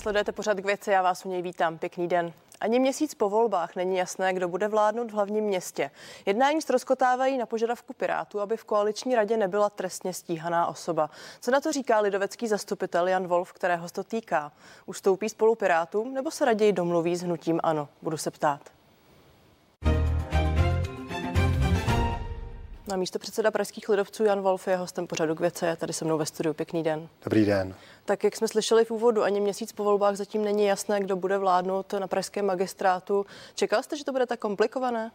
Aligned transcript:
Sledujete 0.00 0.32
pořád 0.32 0.60
k 0.60 0.64
věci, 0.64 0.90
já 0.90 1.02
vás 1.02 1.26
u 1.26 1.28
něj 1.28 1.42
vítám. 1.42 1.78
Pěkný 1.78 2.08
den. 2.08 2.32
Ani 2.60 2.78
měsíc 2.78 3.14
po 3.14 3.28
volbách 3.28 3.76
není 3.76 3.96
jasné, 3.96 4.34
kdo 4.34 4.48
bude 4.48 4.68
vládnout 4.68 5.10
v 5.10 5.14
hlavním 5.14 5.44
městě. 5.44 5.90
Jednání 6.26 6.62
ztroskotávají 6.62 7.38
na 7.38 7.46
požadavku 7.46 7.92
Pirátů, 7.92 8.40
aby 8.40 8.56
v 8.56 8.64
koaliční 8.64 9.14
radě 9.14 9.36
nebyla 9.36 9.70
trestně 9.70 10.14
stíhaná 10.14 10.66
osoba. 10.66 11.10
Co 11.40 11.50
na 11.50 11.60
to 11.60 11.72
říká 11.72 12.00
lidovecký 12.00 12.48
zastupitel 12.48 13.08
Jan 13.08 13.26
Wolf, 13.26 13.52
kterého 13.52 13.88
to 13.88 14.04
týká? 14.04 14.52
Ustoupí 14.86 15.28
spolu 15.28 15.54
Pirátům 15.54 16.14
nebo 16.14 16.30
se 16.30 16.44
raději 16.44 16.72
domluví 16.72 17.16
s 17.16 17.22
hnutím 17.22 17.60
Ano? 17.62 17.88
Budu 18.02 18.16
se 18.16 18.30
ptát. 18.30 18.79
Na 22.90 22.96
místo 22.96 23.18
předseda 23.18 23.50
pražských 23.50 23.88
lidovců 23.88 24.24
Jan 24.24 24.40
Wolf 24.40 24.68
je 24.68 24.76
hostem 24.76 25.06
pořadu 25.06 25.34
k 25.34 25.40
věce. 25.40 25.76
Tady 25.76 25.92
se 25.92 26.04
mnou 26.04 26.18
ve 26.18 26.26
studiu. 26.26 26.54
Pěkný 26.54 26.82
den. 26.82 27.08
Dobrý 27.24 27.44
den. 27.46 27.74
Tak 28.04 28.24
jak 28.24 28.36
jsme 28.36 28.48
slyšeli 28.48 28.84
v 28.84 28.90
úvodu, 28.90 29.22
ani 29.22 29.40
měsíc 29.40 29.72
po 29.72 29.84
volbách 29.84 30.16
zatím 30.16 30.44
není 30.44 30.64
jasné, 30.64 31.00
kdo 31.00 31.16
bude 31.16 31.38
vládnout 31.38 31.92
na 31.98 32.06
pražském 32.06 32.46
magistrátu. 32.46 33.26
Čekal 33.54 33.82
jste, 33.82 33.96
že 33.96 34.04
to 34.04 34.12
bude 34.12 34.26
tak 34.26 34.40
komplikované? 34.40 35.10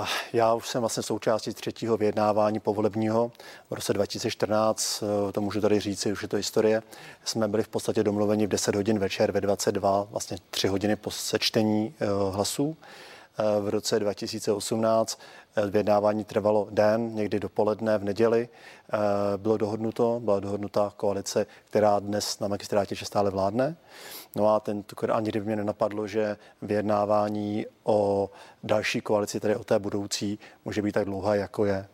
Uh, 0.00 0.06
já 0.32 0.54
už 0.54 0.68
jsem 0.68 0.80
vlastně 0.80 1.02
součástí 1.02 1.54
třetího 1.54 1.96
vyjednávání 1.96 2.60
povolebního 2.60 3.32
v 3.70 3.74
roce 3.74 3.92
2014, 3.92 5.02
uh, 5.02 5.32
to 5.32 5.40
můžu 5.40 5.60
tady 5.60 5.80
říct, 5.80 6.06
už 6.06 6.22
je 6.22 6.28
to 6.28 6.36
historie. 6.36 6.82
Jsme 7.24 7.48
byli 7.48 7.62
v 7.62 7.68
podstatě 7.68 8.02
domluveni 8.02 8.46
v 8.46 8.50
10 8.50 8.74
hodin 8.74 8.98
večer 8.98 9.32
ve 9.32 9.40
22, 9.40 10.06
vlastně 10.10 10.36
3 10.50 10.68
hodiny 10.68 10.96
po 10.96 11.10
sečtení 11.10 11.94
uh, 12.00 12.34
hlasů. 12.34 12.76
V 13.60 13.68
roce 13.68 14.00
2018 14.00 15.20
Vyjednávání 15.70 16.24
trvalo 16.24 16.68
den, 16.70 17.14
někdy 17.14 17.40
dopoledne 17.40 17.98
v 17.98 18.04
neděli. 18.04 18.48
Eh, 18.48 18.98
bylo 19.36 19.56
dohodnuto, 19.56 20.20
byla 20.24 20.40
dohodnuta 20.40 20.92
koalice, 20.96 21.46
která 21.64 21.98
dnes 21.98 22.40
na 22.40 22.48
magistrátě 22.48 22.96
stále 22.96 23.30
vládne. 23.30 23.76
No 24.36 24.54
a 24.54 24.60
tentokrát 24.60 25.14
ani 25.16 25.28
kdyby 25.28 25.46
mě 25.46 25.56
nenapadlo, 25.56 26.06
že 26.06 26.36
vyjednávání 26.62 27.66
o 27.84 28.30
další 28.64 29.00
koalici, 29.00 29.40
tedy 29.40 29.56
o 29.56 29.64
té 29.64 29.78
budoucí, 29.78 30.38
může 30.64 30.82
být 30.82 30.92
tak 30.92 31.04
dlouhá, 31.04 31.34
jako 31.34 31.64
je. 31.64 31.86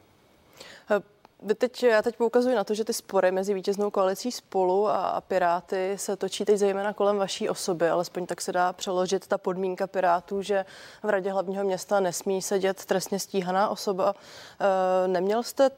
Vy 1.44 1.54
teď, 1.54 1.82
já 1.82 2.02
teď 2.02 2.16
poukazuji 2.16 2.56
na 2.56 2.64
to, 2.64 2.74
že 2.74 2.84
ty 2.84 2.92
spory 2.92 3.30
mezi 3.30 3.54
vítěznou 3.54 3.90
koalicí 3.90 4.32
spolu 4.32 4.88
a, 4.88 5.08
a 5.08 5.20
Piráty 5.20 5.94
se 5.96 6.16
točí 6.16 6.44
teď 6.44 6.56
zejména 6.56 6.92
kolem 6.92 7.16
vaší 7.16 7.48
osoby, 7.48 7.88
alespoň 7.88 8.26
tak 8.26 8.40
se 8.40 8.52
dá 8.52 8.72
přeložit 8.72 9.26
ta 9.26 9.38
podmínka 9.38 9.86
Pirátů, 9.86 10.42
že 10.42 10.64
v 11.02 11.08
radě 11.08 11.32
hlavního 11.32 11.64
města 11.64 12.00
nesmí 12.00 12.42
sedět 12.42 12.84
trestně 12.84 13.18
stíhaná 13.18 13.68
osoba. 13.68 14.14
E, 15.04 15.08
neměl 15.08 15.42
jste 15.42 15.70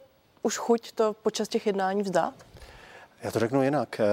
už 0.42 0.56
chuť 0.58 0.92
to 0.92 1.12
počas 1.12 1.48
těch 1.48 1.66
jednání 1.66 2.02
vzdát? 2.02 2.34
Já 3.24 3.30
to 3.30 3.38
řeknu 3.38 3.62
jinak. 3.62 4.00
Eh, 4.00 4.04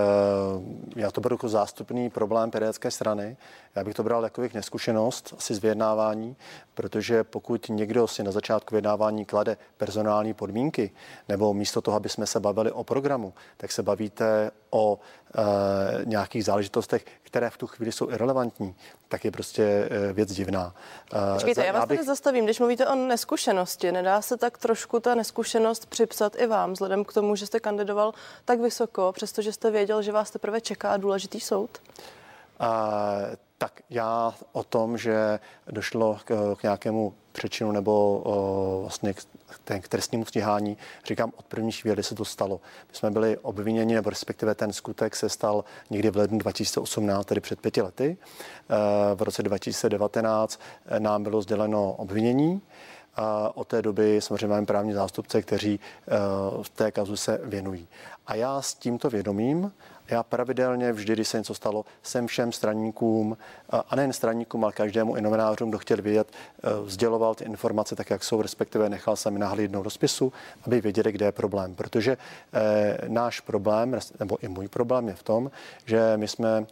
já 0.95 1.12
to 1.12 1.22
beru 1.22 1.34
jako 1.34 1.50
zástupný 1.50 2.09
problém 2.09 2.52
pirátské 2.52 2.92
strany. 2.92 3.38
Já 3.76 3.84
bych 3.84 3.95
to 3.95 4.03
bral 4.03 4.23
jako 4.23 4.42
jejich 4.42 4.53
neskušenost 4.53 5.34
asi 5.38 5.56
z 5.56 5.59
vyjednávání, 5.59 6.36
protože 6.73 7.23
pokud 7.23 7.70
někdo 7.70 8.08
si 8.08 8.23
na 8.23 8.31
začátku 8.31 8.76
vyjednávání 8.76 9.26
klade 9.26 9.58
personální 9.78 10.34
podmínky, 10.34 10.92
nebo 11.30 11.53
místo 11.53 11.81
toho, 11.81 11.98
aby 11.98 12.09
jsme 12.09 12.28
se 12.28 12.40
bavili 12.40 12.72
o 12.72 12.84
programu, 12.84 13.34
tak 13.58 13.72
se 13.72 13.84
bavíte 13.84 14.52
o 14.70 15.00
nějakých 16.06 16.46
záležitostech, 16.46 17.06
které 17.24 17.50
v 17.50 17.58
tu 17.58 17.68
chvíli 17.68 17.92
jsou 17.92 18.10
irrelevantní, 18.10 18.76
tak 19.08 19.26
je 19.26 19.32
prostě 19.32 19.64
e, 19.64 20.14
věc 20.14 20.32
divná. 20.32 20.76
E, 21.14 21.34
Počkejte, 21.34 21.66
já 21.66 21.74
vás 21.74 21.86
bych... 21.88 21.98
tady 21.98 22.08
zastavím. 22.08 22.46
Když 22.46 22.60
mluvíte 22.60 22.88
o 22.88 22.96
neskušenosti, 22.96 23.92
nedá 23.92 24.22
se 24.22 24.38
tak 24.38 24.58
trošku 24.58 25.00
ta 25.00 25.16
neskušenost 25.16 25.86
připsat 25.86 26.36
i 26.36 26.48
vám, 26.48 26.74
vzhledem 26.74 27.06
k 27.06 27.14
tomu, 27.14 27.36
že 27.36 27.46
jste 27.46 27.59
kandidoval 27.59 28.14
tak 28.46 28.59
vysoko, 28.59 29.12
přestože 29.12 29.53
jste 29.53 29.72
věděl, 29.72 30.02
že 30.02 30.12
vás 30.12 30.31
teprve 30.31 30.62
čeká 30.62 30.97
důležitý 30.97 31.40
soud? 31.40 31.70
Uh, 32.62 32.68
tak 33.61 33.81
já 33.89 34.33
o 34.51 34.63
tom, 34.63 34.97
že 34.97 35.39
došlo 35.67 36.17
k, 36.25 36.55
k 36.55 36.63
nějakému 36.63 37.13
přečinu 37.31 37.72
nebo 37.72 38.22
o, 38.25 38.81
vlastně 38.81 39.13
k, 39.13 39.23
k 39.81 39.88
trestnímu 39.88 40.25
stíhání, 40.25 40.77
říkám, 41.05 41.31
od 41.38 41.45
první 41.45 41.72
chvíli 41.72 42.03
se 42.03 42.16
to 42.16 42.25
stalo. 42.25 42.61
My 42.89 42.95
jsme 42.95 43.11
byli 43.11 43.38
obviněni, 43.38 43.95
nebo 43.95 44.09
respektive 44.09 44.55
ten 44.55 44.73
skutek 44.73 45.16
se 45.16 45.29
stal 45.29 45.63
někdy 45.89 46.09
v 46.09 46.17
lednu 46.17 46.38
2018, 46.38 47.25
tedy 47.25 47.41
před 47.41 47.59
pěti 47.59 47.81
lety. 47.81 48.17
E, 48.17 49.16
v 49.16 49.22
roce 49.22 49.44
2019 49.44 50.59
nám 50.99 51.23
bylo 51.23 51.41
sděleno 51.41 51.93
obvinění. 51.93 52.61
A 53.16 53.57
od 53.57 53.67
té 53.67 53.81
doby 53.81 54.22
samozřejmě 54.22 54.47
máme 54.47 54.66
právní 54.66 54.93
zástupce, 54.93 55.41
kteří 55.41 55.79
v 56.61 56.69
té 56.69 56.91
kazu 56.91 57.16
se 57.16 57.39
věnují. 57.43 57.88
A 58.28 58.35
já 58.35 58.61
s 58.61 58.73
tímto 58.73 59.09
vědomím 59.09 59.72
já 60.11 60.23
pravidelně 60.23 60.94
vždy, 60.94 61.13
když 61.13 61.27
se 61.27 61.38
něco 61.38 61.53
stalo, 61.53 61.85
jsem 62.03 62.27
všem 62.27 62.51
straníkům, 62.51 63.38
a 63.89 63.95
nejen 63.95 64.13
straníkům, 64.13 64.63
ale 64.63 64.73
každému 64.73 65.16
i 65.16 65.22
novinářům, 65.22 65.69
kdo 65.69 65.77
chtěl 65.77 66.01
vědět, 66.01 66.27
e, 66.31 66.89
sděloval 66.89 67.35
ty 67.35 67.44
informace 67.44 67.95
tak, 67.95 68.09
jak 68.09 68.23
jsou, 68.23 68.41
respektive 68.41 68.89
nechal 68.89 69.16
jsem 69.16 69.38
nahlídnout 69.38 69.83
do 69.83 69.89
spisu, 69.89 70.33
aby 70.63 70.81
věděli, 70.81 71.11
kde 71.11 71.25
je 71.25 71.31
problém. 71.31 71.75
Protože 71.75 72.17
e, 72.53 72.97
náš 73.07 73.39
problém, 73.39 73.99
nebo 74.19 74.38
i 74.41 74.47
můj 74.47 74.67
problém 74.67 75.07
je 75.07 75.13
v 75.16 75.23
tom, 75.23 75.51
že 75.85 76.13
my 76.16 76.28
jsme 76.28 76.57
e, 76.57 76.66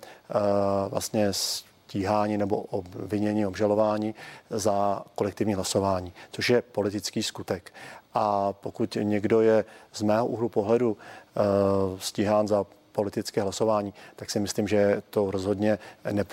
vlastně 0.89 1.33
stíhání 1.33 2.37
nebo 2.37 2.61
obvinění, 2.61 3.45
obžalování 3.45 4.15
za 4.49 5.03
kolektivní 5.15 5.53
hlasování, 5.53 6.13
což 6.31 6.49
je 6.49 6.61
politický 6.61 7.23
skutek. 7.23 7.73
A 8.13 8.53
pokud 8.53 8.97
někdo 9.01 9.41
je 9.41 9.65
z 9.93 10.01
mého 10.01 10.25
úhlu 10.25 10.49
pohledu 10.49 10.97
stíhán 11.99 12.47
za 12.47 12.65
politické 12.99 13.41
hlasování, 13.41 13.93
tak 14.15 14.29
si 14.29 14.39
myslím, 14.39 14.67
že 14.67 15.01
to 15.09 15.31
rozhodně 15.31 15.79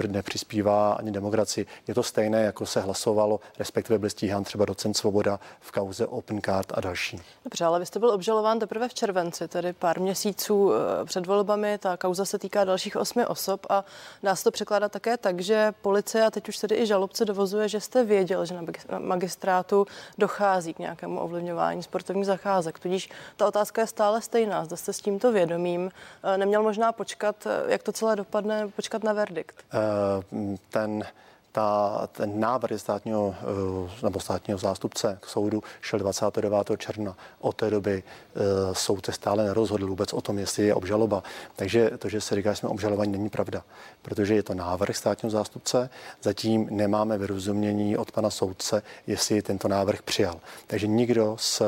nepřispívá 0.07 0.93
ani 0.93 1.11
demokracii. 1.11 1.67
Je 1.89 1.95
to 1.95 2.03
stejné, 2.03 2.43
jako 2.43 2.67
se 2.67 2.81
hlasovalo, 2.81 3.41
respektive 3.59 3.99
byl 3.99 4.11
stíhán 4.11 4.45
třeba 4.45 4.65
docent 4.65 4.97
Svoboda 4.97 5.41
v 5.61 5.73
kauze 5.73 6.07
Open 6.07 6.41
Card 6.43 6.73
a 6.75 6.81
další. 6.81 7.21
Dobře, 7.45 7.65
ale 7.65 7.79
vy 7.79 7.87
jste 7.87 7.99
byl 7.99 8.11
obžalován 8.11 8.59
teprve 8.59 8.89
v 8.89 8.95
červenci, 8.95 9.49
tedy 9.49 9.73
pár 9.73 10.01
měsíců 10.01 10.73
eh, 10.73 11.05
před 11.05 11.27
volbami. 11.27 11.79
Ta 11.79 11.97
kauza 11.97 12.25
se 12.25 12.39
týká 12.39 12.65
dalších 12.65 12.97
osmi 12.97 13.27
osob 13.27 13.67
a 13.71 13.85
dá 14.23 14.37
se 14.37 14.45
to 14.45 14.51
překládat 14.51 14.93
také 14.93 15.17
tak, 15.17 15.41
že 15.41 15.73
policie 15.83 16.25
a 16.25 16.31
teď 16.31 16.49
už 16.49 16.59
tedy 16.59 16.75
i 16.77 16.87
žalobce 16.87 17.25
dovozuje, 17.25 17.69
že 17.69 17.81
jste 17.81 18.05
věděl, 18.05 18.47
že 18.47 18.55
na 18.55 18.63
magistrátu 18.99 19.87
dochází 20.19 20.75
k 20.75 20.79
nějakému 20.79 21.21
ovlivňování 21.21 21.83
sportovních 21.83 22.27
zacházek. 22.27 22.79
Tudíž 22.79 23.11
ta 23.37 23.47
otázka 23.47 23.81
je 23.81 23.87
stále 23.87 24.23
stejná. 24.23 24.65
Zda 24.65 24.77
jste 24.77 24.93
s 24.93 25.01
tímto 25.01 25.33
vědomím 25.33 25.91
eh, 26.23 26.39
neměl 26.39 26.56
měl 26.57 26.63
možná 26.63 26.93
počkat, 26.93 27.47
eh, 27.47 27.73
jak 27.73 27.83
to 27.83 27.93
celé 27.93 28.17
dopadne, 28.17 28.69
počkat 28.69 29.05
na 29.05 29.13
verdikt? 29.13 29.57
Uh, 29.75 30.57
ten 30.71 31.05
ta, 31.53 32.09
ten 32.13 32.41
návrh 32.41 32.81
státního 32.81 33.35
eh, 33.41 34.05
nebo 34.05 34.21
státního 34.21 34.59
zástupce 34.59 35.19
k 35.21 35.27
soudu 35.27 35.63
šel 35.81 35.99
29. 35.99 36.71
června. 36.77 37.17
Od 37.41 37.57
té 37.57 37.71
doby 37.71 38.03
uh, 38.03 38.75
soud 38.75 39.07
se 39.07 39.13
stále 39.13 39.45
nerozhodl 39.45 39.87
vůbec 39.87 40.13
o 40.13 40.21
tom, 40.21 40.39
jestli 40.39 40.67
je 40.67 40.75
obžaloba. 40.75 41.23
Takže 41.57 41.91
to, 41.99 42.09
že 42.09 42.21
se 42.21 42.35
říká, 42.35 42.53
že 42.53 42.57
jsme 42.57 42.69
obžalovaní, 42.69 43.13
není 43.13 43.29
pravda, 43.29 43.63
protože 44.03 44.35
je 44.35 44.43
to 44.43 44.55
návrh 44.55 44.97
státního 44.97 45.31
zástupce. 45.31 45.91
Zatím 46.23 46.69
nemáme 46.71 47.19
vyrozumění 47.19 47.97
od 47.97 48.13
pana 48.13 48.31
soudce, 48.31 48.83
jestli 49.07 49.43
tento 49.43 49.69
návrh 49.69 50.03
přijal. 50.03 50.41
Takže 50.67 50.87
nikdo 50.87 51.37
z 51.39 51.63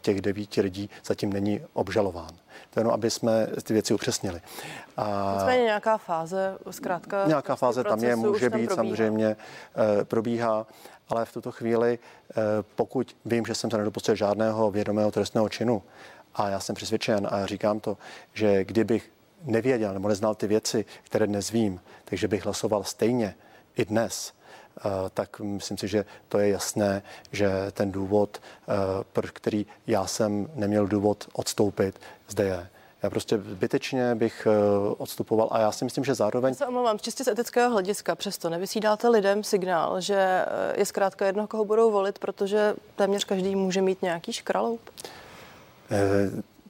těch 0.00 0.20
devíti 0.20 0.60
lidí 0.60 0.90
zatím 1.04 1.32
není 1.32 1.60
obžalován. 1.72 2.30
To 2.70 2.80
jenom, 2.80 2.92
aby 2.92 3.10
jsme 3.10 3.46
ty 3.62 3.72
věci 3.72 3.94
upřesnili. 3.94 4.40
A 4.96 5.34
Nicméně 5.34 5.62
nějaká 5.62 5.98
fáze, 5.98 6.58
zkrátka... 6.70 7.26
Nějaká 7.26 7.56
fáze 7.56 7.84
tam 7.84 8.04
je, 8.04 8.16
může 8.16 8.50
být, 8.50 8.50
probíhá. 8.50 8.74
samozřejmě 8.76 9.36
e, 10.00 10.04
probíhá, 10.04 10.66
ale 11.08 11.24
v 11.24 11.32
tuto 11.32 11.52
chvíli, 11.52 11.98
e, 12.30 12.34
pokud 12.76 13.16
vím, 13.24 13.44
že 13.46 13.54
jsem 13.54 13.70
se 13.70 13.78
nedopustil 13.78 14.14
žádného 14.14 14.70
vědomého 14.70 15.10
trestného 15.10 15.48
činu, 15.48 15.82
a 16.34 16.48
já 16.48 16.60
jsem 16.60 16.74
přesvědčen 16.74 17.28
a 17.30 17.46
říkám 17.46 17.80
to, 17.80 17.96
že 18.34 18.64
kdybych 18.64 19.10
nevěděl 19.44 19.92
nebo 19.92 20.08
neznal 20.08 20.34
ty 20.34 20.46
věci, 20.46 20.84
které 21.02 21.26
dnes 21.26 21.50
vím, 21.50 21.80
takže 22.04 22.28
bych 22.28 22.44
hlasoval 22.44 22.84
stejně 22.84 23.34
i 23.76 23.84
dnes, 23.84 24.32
Eh, 24.32 24.41
tak 25.14 25.40
myslím 25.40 25.78
si, 25.78 25.88
že 25.88 26.04
to 26.28 26.38
je 26.38 26.48
jasné, 26.48 27.02
že 27.32 27.50
ten 27.72 27.92
důvod, 27.92 28.40
eh, 28.40 28.72
pro 29.12 29.28
který 29.32 29.66
já 29.86 30.06
jsem 30.06 30.48
neměl 30.54 30.86
důvod 30.86 31.28
odstoupit, 31.32 32.00
zde 32.28 32.44
je. 32.44 32.68
Já 33.02 33.10
prostě 33.10 33.38
zbytečně 33.38 34.14
bych 34.14 34.46
eh, 34.46 34.94
odstupoval 34.98 35.48
a 35.50 35.60
já 35.60 35.72
si 35.72 35.84
myslím, 35.84 36.04
že 36.04 36.14
zároveň... 36.14 36.50
Já 36.50 36.54
se 36.54 36.66
omlouvám, 36.66 36.98
čistě 36.98 37.24
z 37.24 37.28
etického 37.28 37.70
hlediska 37.70 38.14
přesto 38.14 38.50
nevysídáte 38.50 39.08
lidem 39.08 39.44
signál, 39.44 40.00
že 40.00 40.44
je 40.74 40.86
zkrátka 40.86 41.26
jedno, 41.26 41.46
koho 41.46 41.64
budou 41.64 41.90
volit, 41.90 42.18
protože 42.18 42.74
téměř 42.96 43.24
každý 43.24 43.56
může 43.56 43.82
mít 43.82 44.02
nějaký 44.02 44.32
škraloup? 44.32 44.80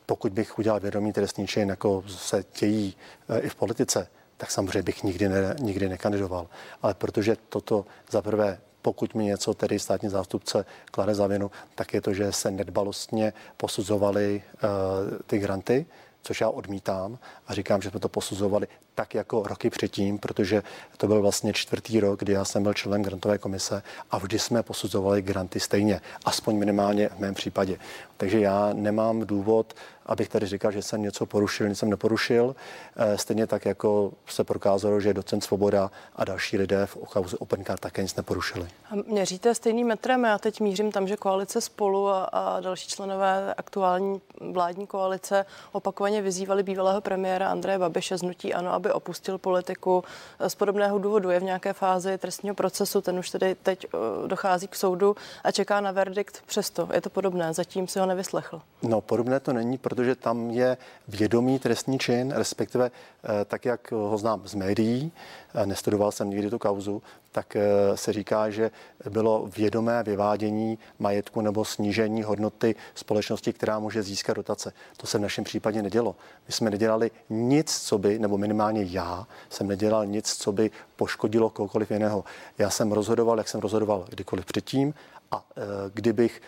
Pokud 0.07 0.33
bych 0.33 0.59
udělal 0.59 0.81
vědomý 0.81 1.13
trestný 1.13 1.47
čin, 1.47 1.69
jako 1.69 2.05
se 2.07 2.45
dějí 2.61 2.97
i 3.41 3.49
v 3.49 3.55
politice, 3.55 4.09
tak 4.43 4.51
samozřejmě 4.51 4.83
bych 4.83 5.03
nikdy, 5.03 5.29
ne, 5.29 5.57
nikdy 5.61 5.89
nekandidoval. 5.89 6.47
Ale 6.83 6.95
protože 6.95 7.37
toto 7.49 7.85
za 8.11 8.23
prvé 8.23 8.59
pokud 8.83 9.15
mi 9.15 9.25
něco 9.25 9.55
tedy 9.55 9.79
státní 9.79 10.09
zástupce 10.09 10.65
klade 10.91 11.15
za 11.15 11.27
vinu, 11.27 11.51
tak 11.75 11.95
je 11.95 12.01
to, 12.01 12.15
že 12.15 12.33
se 12.33 12.51
nedbalostně 12.51 13.33
posuzovali 13.57 14.43
uh, 14.43 15.19
ty 15.27 15.39
granty, 15.39 15.87
což 16.23 16.41
já 16.41 16.49
odmítám 16.49 17.19
a 17.47 17.55
říkám, 17.55 17.83
že 17.83 17.91
jsme 17.91 18.01
to 18.01 18.09
posuzovali 18.09 18.67
tak 18.95 19.15
jako 19.15 19.43
roky 19.43 19.71
předtím, 19.71 20.19
protože 20.19 20.63
to 20.97 21.07
byl 21.07 21.23
vlastně 21.23 21.53
čtvrtý 21.53 22.01
rok, 22.01 22.19
kdy 22.19 22.33
já 22.33 22.45
jsem 22.45 22.63
byl 22.63 22.75
členem 22.75 23.03
grantové 23.03 23.39
komise 23.39 23.83
a 24.11 24.19
vždy 24.19 24.39
jsme 24.39 24.63
posuzovali 24.63 25.23
granty 25.23 25.61
stejně, 25.61 26.01
aspoň 26.25 26.59
minimálně 26.59 27.09
v 27.09 27.19
mém 27.19 27.35
případě. 27.35 27.79
Takže 28.17 28.41
já 28.41 28.73
nemám 28.73 29.27
důvod 29.27 29.75
abych 30.07 30.29
tady 30.29 30.47
říkal, 30.47 30.73
že 30.73 30.83
jsem 30.83 31.03
něco 31.03 31.27
porušil, 31.27 31.69
něco 31.69 31.83
jsem 31.83 31.91
neporušil. 31.91 32.57
Eh, 32.97 33.19
stejně 33.19 33.47
tak, 33.47 33.65
jako 33.65 34.13
se 34.27 34.45
prokázalo, 34.45 35.01
že 35.01 35.15
docent 35.15 35.45
Svoboda 35.45 35.91
a 36.17 36.25
další 36.25 36.59
lidé 36.59 36.87
v 36.87 36.97
kauze 36.97 37.37
Opencard 37.37 37.81
také 37.81 38.03
nic 38.03 38.17
neporušili. 38.17 38.69
A 38.91 38.95
měříte 39.07 39.55
stejným 39.55 39.87
metrem? 39.87 40.25
Já 40.25 40.39
teď 40.39 40.61
mířím 40.61 40.93
tam, 40.93 41.09
že 41.09 41.17
koalice 41.17 41.61
spolu 41.61 42.09
a, 42.09 42.25
a 42.25 42.61
další 42.61 42.89
členové 42.89 43.55
aktuální 43.55 44.21
vládní 44.53 44.87
koalice 44.87 45.47
opakovaně 45.73 46.23
vyzývali 46.23 46.63
bývalého 46.63 47.01
premiéra 47.01 47.51
Andreje 47.51 47.79
Babiše 47.79 48.19
z 48.19 48.23
Nutí 48.23 48.55
Ano, 48.55 48.73
aby 48.73 48.93
opustil 48.93 49.39
politiku. 49.39 50.05
Eh, 50.39 50.51
z 50.51 50.55
podobného 50.55 50.99
důvodu 50.99 51.31
je 51.31 51.41
v 51.41 51.43
nějaké 51.43 51.73
fázi 51.73 52.19
trestního 52.19 52.55
procesu, 52.55 53.01
ten 53.01 53.19
už 53.19 53.31
tedy 53.31 53.55
teď 53.63 53.87
eh, 53.87 54.29
dochází 54.29 54.69
k 54.69 54.77
soudu 54.77 55.17
a 55.45 55.51
čeká 55.51 55.81
na 55.81 55.93
verdikt 55.93 56.43
přesto. 56.47 56.89
Je 56.95 57.01
to 57.01 57.11
podobné, 57.11 57.55
zatím 57.55 57.89
si 57.89 57.99
ho 57.99 58.07
nevyslechl. 58.07 58.63
No, 58.83 59.01
podobné 59.01 59.41
to 59.41 59.53
není, 59.53 59.79
protože 59.95 60.15
tam 60.15 60.51
je 60.51 60.77
vědomý 61.09 61.59
trestní 61.59 61.99
čin, 61.99 62.33
respektive 62.37 62.91
eh, 62.91 63.45
tak, 63.45 63.65
jak 63.65 63.93
ho 63.93 64.19
znám 64.19 64.43
z 64.45 64.55
médií, 64.55 65.13
eh, 65.55 65.67
nestudoval 65.67 66.13
jsem 66.13 66.31
nikdy 66.31 66.51
tu 66.51 66.59
kauzu, 66.59 67.03
tak 67.33 67.57
eh, 67.57 67.97
se 67.97 68.13
říká, 68.13 68.51
že 68.51 68.71
bylo 69.11 69.49
vědomé 69.57 70.03
vyvádění 70.03 70.79
majetku 70.99 71.41
nebo 71.41 71.65
snížení 71.65 72.23
hodnoty 72.23 72.75
společnosti, 72.95 73.53
která 73.53 73.79
může 73.79 74.03
získat 74.03 74.37
dotace. 74.37 74.73
To 74.97 75.07
se 75.07 75.19
v 75.19 75.21
našem 75.21 75.45
případě 75.45 75.83
nedělo. 75.83 76.17
My 76.47 76.53
jsme 76.53 76.71
nedělali 76.71 77.11
nic, 77.31 77.81
co 77.81 77.99
by, 77.99 78.19
nebo 78.19 78.39
minimálně 78.39 78.83
já 78.83 79.27
jsem 79.51 79.69
nedělal 79.69 80.07
nic, 80.07 80.33
co 80.37 80.53
by 80.53 80.71
poškodilo 80.97 81.51
kohokoliv 81.51 81.91
jiného. 81.91 82.25
Já 82.59 82.71
jsem 82.71 82.93
rozhodoval, 82.93 83.39
jak 83.39 83.49
jsem 83.49 83.61
rozhodoval 83.61 84.05
kdykoliv 84.09 84.45
předtím 84.45 84.95
a 85.31 85.45
kdybych 85.95 86.43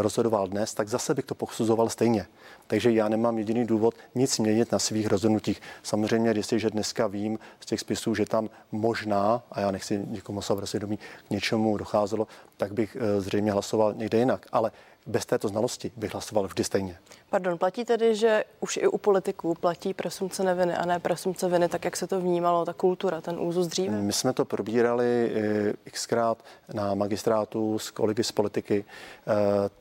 rozhodoval 0.00 0.48
dnes, 0.48 0.74
tak 0.74 0.88
zase 0.88 1.14
bych 1.14 1.24
to 1.24 1.34
posuzoval 1.34 1.88
stejně. 1.88 2.26
Takže 2.72 2.90
já 2.90 3.08
nemám 3.08 3.38
jediný 3.38 3.64
důvod 3.64 3.94
nic 4.14 4.38
měnit 4.38 4.72
na 4.72 4.78
svých 4.78 5.06
rozhodnutích. 5.06 5.62
Samozřejmě, 5.82 6.30
jestliže 6.36 6.70
dneska 6.70 7.06
vím 7.06 7.38
z 7.60 7.66
těch 7.66 7.80
spisů, 7.80 8.14
že 8.14 8.24
tam 8.24 8.50
možná, 8.72 9.42
a 9.52 9.60
já 9.60 9.70
nechci 9.70 10.04
někomu 10.06 10.38
osobrat 10.38 10.68
svědomí, 10.68 10.96
k 10.96 11.30
něčemu 11.30 11.76
docházelo, 11.76 12.26
tak 12.56 12.72
bych 12.72 12.96
eh, 13.00 13.20
zřejmě 13.20 13.52
hlasoval 13.52 13.94
někde 13.94 14.18
jinak. 14.18 14.46
Ale 14.52 14.72
bez 15.06 15.26
této 15.26 15.48
znalosti 15.48 15.92
bych 15.96 16.12
hlasoval 16.12 16.46
vždy 16.46 16.64
stejně. 16.64 16.98
Pardon, 17.30 17.58
platí 17.58 17.84
tedy, 17.84 18.14
že 18.14 18.44
už 18.60 18.76
i 18.76 18.86
u 18.86 18.98
politiků 18.98 19.54
platí 19.54 19.94
presumce 19.94 20.42
neviny 20.42 20.74
a 20.74 20.86
ne 20.86 20.98
presumce 20.98 21.48
viny, 21.48 21.68
tak 21.68 21.84
jak 21.84 21.96
se 21.96 22.06
to 22.06 22.20
vnímalo, 22.20 22.64
ta 22.64 22.72
kultura, 22.72 23.20
ten 23.20 23.40
úzus 23.40 23.66
dříve? 23.66 24.02
My 24.02 24.12
jsme 24.12 24.32
to 24.32 24.44
probírali 24.44 25.32
eh, 25.34 25.90
xkrát 25.90 26.38
na 26.74 26.94
magistrátu 26.94 27.78
s 27.78 27.90
kolegy 27.90 28.24
z 28.24 28.32
politiky. 28.32 28.84
Eh, 28.84 29.32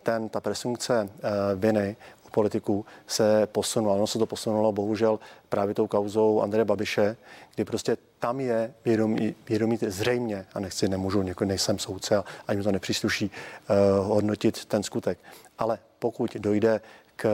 ten, 0.03 0.29
ta 0.29 0.41
presumce 0.41 1.09
viny 1.55 1.95
politiků 2.31 2.85
se 3.07 3.47
posunulo. 3.51 3.95
Ono 3.95 4.07
se 4.07 4.19
to 4.19 4.25
posunulo 4.25 4.71
bohužel 4.71 5.19
právě 5.49 5.75
tou 5.75 5.87
kauzou 5.87 6.41
Andreje 6.41 6.65
Babiše, 6.65 7.17
kdy 7.55 7.65
prostě 7.65 7.97
tam 8.19 8.39
je 8.39 8.73
vědomí, 8.85 9.35
vědomí 9.49 9.79
zřejmě, 9.87 10.45
a 10.53 10.59
nechci, 10.59 10.89
nemůžu, 10.89 11.21
něko, 11.21 11.45
nejsem 11.45 11.79
soudce 11.79 12.17
a 12.17 12.23
ani 12.47 12.57
mi 12.57 12.63
to 12.63 12.71
nepřísluší 12.71 13.31
uh, 13.31 14.07
hodnotit 14.07 14.65
ten 14.65 14.83
skutek. 14.83 15.19
Ale 15.57 15.79
pokud 15.99 16.35
dojde 16.35 16.81
k, 17.15 17.29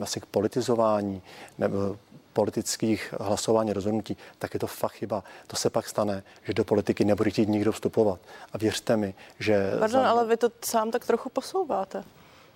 asi 0.00 0.20
k 0.20 0.26
politizování 0.26 1.22
nebo 1.58 1.96
politických 2.32 3.14
hlasování 3.20 3.72
rozhodnutí, 3.72 4.16
tak 4.38 4.54
je 4.54 4.60
to 4.60 4.66
fakt 4.66 4.92
chyba. 4.92 5.24
To 5.46 5.56
se 5.56 5.70
pak 5.70 5.88
stane, 5.88 6.22
že 6.42 6.54
do 6.54 6.64
politiky 6.64 7.04
nebude 7.04 7.30
chtít 7.30 7.48
nikdo 7.48 7.72
vstupovat. 7.72 8.20
A 8.52 8.58
věřte 8.58 8.96
mi, 8.96 9.14
že... 9.38 9.70
Pardon, 9.78 10.02
za... 10.02 10.10
ale 10.10 10.26
vy 10.26 10.36
to 10.36 10.50
sám 10.64 10.90
tak 10.90 11.06
trochu 11.06 11.28
posouváte. 11.28 12.04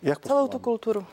Jak? 0.02 0.26
Celou 0.26 0.48
tu 0.48 0.58
kulturu. 0.58 1.06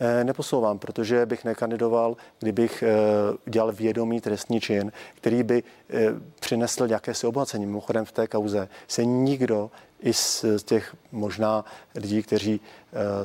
Eh, 0.00 0.24
neposouvám, 0.24 0.78
protože 0.78 1.26
bych 1.26 1.44
nekandidoval, 1.44 2.16
kdybych 2.38 2.82
eh, 2.82 3.50
dělal 3.50 3.72
vědomý 3.72 4.20
trestní 4.20 4.60
čin, 4.60 4.92
který 5.14 5.42
by 5.42 5.62
eh, 5.90 6.06
přinesl 6.40 6.86
jakési 6.86 7.26
obohacení. 7.26 7.66
Mimochodem 7.66 8.04
v 8.04 8.12
té 8.12 8.26
kauze 8.26 8.68
se 8.88 9.04
nikdo 9.04 9.70
i 10.00 10.12
z 10.12 10.44
těch 10.64 10.96
možná 11.12 11.64
lidí, 11.94 12.22
kteří 12.22 12.60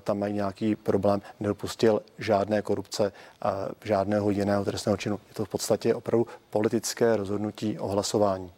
tam 0.02 0.20
mají 0.20 0.34
nějaký 0.34 0.76
problém, 0.76 1.22
nedopustil 1.40 2.02
žádné 2.18 2.62
korupce 2.62 3.12
a 3.42 3.68
žádného 3.84 4.30
jiného 4.30 4.66
trestného 4.66 4.98
činu. 4.98 5.20
Je 5.28 5.34
to 5.34 5.46
v 5.46 5.50
podstatě 5.50 5.96
opravdu 5.96 6.28
politické 6.50 7.18
rozhodnutí 7.18 7.80
o 7.80 7.88
hlasování. 7.88 8.52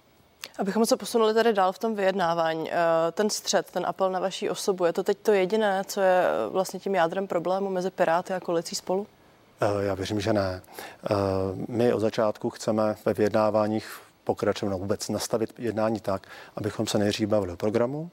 Abychom 0.59 0.85
se 0.85 0.97
posunuli 0.97 1.33
tady 1.33 1.53
dál 1.53 1.71
v 1.71 1.79
tom 1.79 1.95
vyjednávání, 1.95 2.71
eh, 2.71 2.75
ten 3.11 3.29
střed, 3.29 3.71
ten 3.71 3.85
apel 3.85 4.11
na 4.11 4.19
vaší 4.19 4.49
osobu, 4.49 4.85
je 4.85 4.93
to 4.93 5.03
teď 5.03 5.17
to 5.17 5.31
jediné, 5.31 5.83
co 5.87 6.01
je 6.01 6.23
eh, 6.23 6.49
vlastně 6.49 6.79
tím 6.79 6.95
jádrem 6.95 7.27
problému 7.27 7.69
mezi 7.69 7.91
Piráty 7.91 8.33
a 8.33 8.39
koalicí 8.39 8.75
spolu? 8.75 9.07
Eh, 9.61 9.85
já 9.85 9.93
věřím, 9.93 10.21
že 10.21 10.33
ne. 10.33 10.61
My 11.67 11.93
od 11.93 11.99
začátku 11.99 12.49
chceme 12.49 12.95
ve 13.05 13.13
vyjednáváních 13.13 14.01
pokračovat, 14.23 14.69
no 14.69 14.77
vůbec 14.77 15.09
nastavit 15.09 15.53
jednání 15.57 15.99
tak, 15.99 16.27
abychom 16.55 16.87
se 16.87 16.97
nejdřív 16.97 17.29
bavili 17.29 17.53
o 17.53 17.57
programu, 17.57 18.09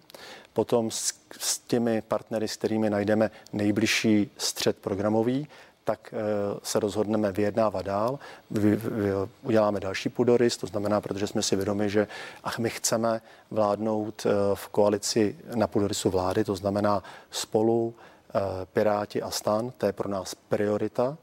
potom 0.53 0.91
s, 0.91 1.13
s 1.39 1.59
těmi 1.59 2.03
partnery, 2.03 2.49
s 2.49 2.57
kterými 2.57 2.91
najdeme 2.91 3.31
nejbližší 3.53 4.31
střed 4.39 4.77
programový, 4.77 5.49
tak 5.87 6.15
eh, 6.15 6.19
se 6.63 6.81
rozhodneme 6.81 7.33
vyjednávat 7.33 7.87
dál, 7.87 8.19
vy, 8.51 8.77
vy, 8.77 9.11
uděláme 9.43 9.81
další 9.81 10.09
půdorys, 10.09 10.57
to 10.57 10.67
znamená, 10.67 11.01
protože 11.01 11.27
jsme 11.27 11.43
si 11.43 11.57
vědomi, 11.57 11.91
že 11.91 12.07
ach, 12.45 12.59
my 12.59 12.71
chceme 12.71 13.21
vládnout 13.51 14.27
eh, 14.27 14.31
v 14.55 14.69
koalici 14.69 15.37
na 15.55 15.67
půdorysu 15.67 16.11
vlády, 16.11 16.45
to 16.45 16.57
znamená 16.57 17.03
spolu, 17.31 17.95
eh, 17.95 18.41
Piráti 18.73 19.23
a 19.23 19.31
stan, 19.31 19.73
to 19.79 19.87
je 19.87 19.93
pro 19.93 20.09
nás 20.09 20.35
priorita. 20.35 21.17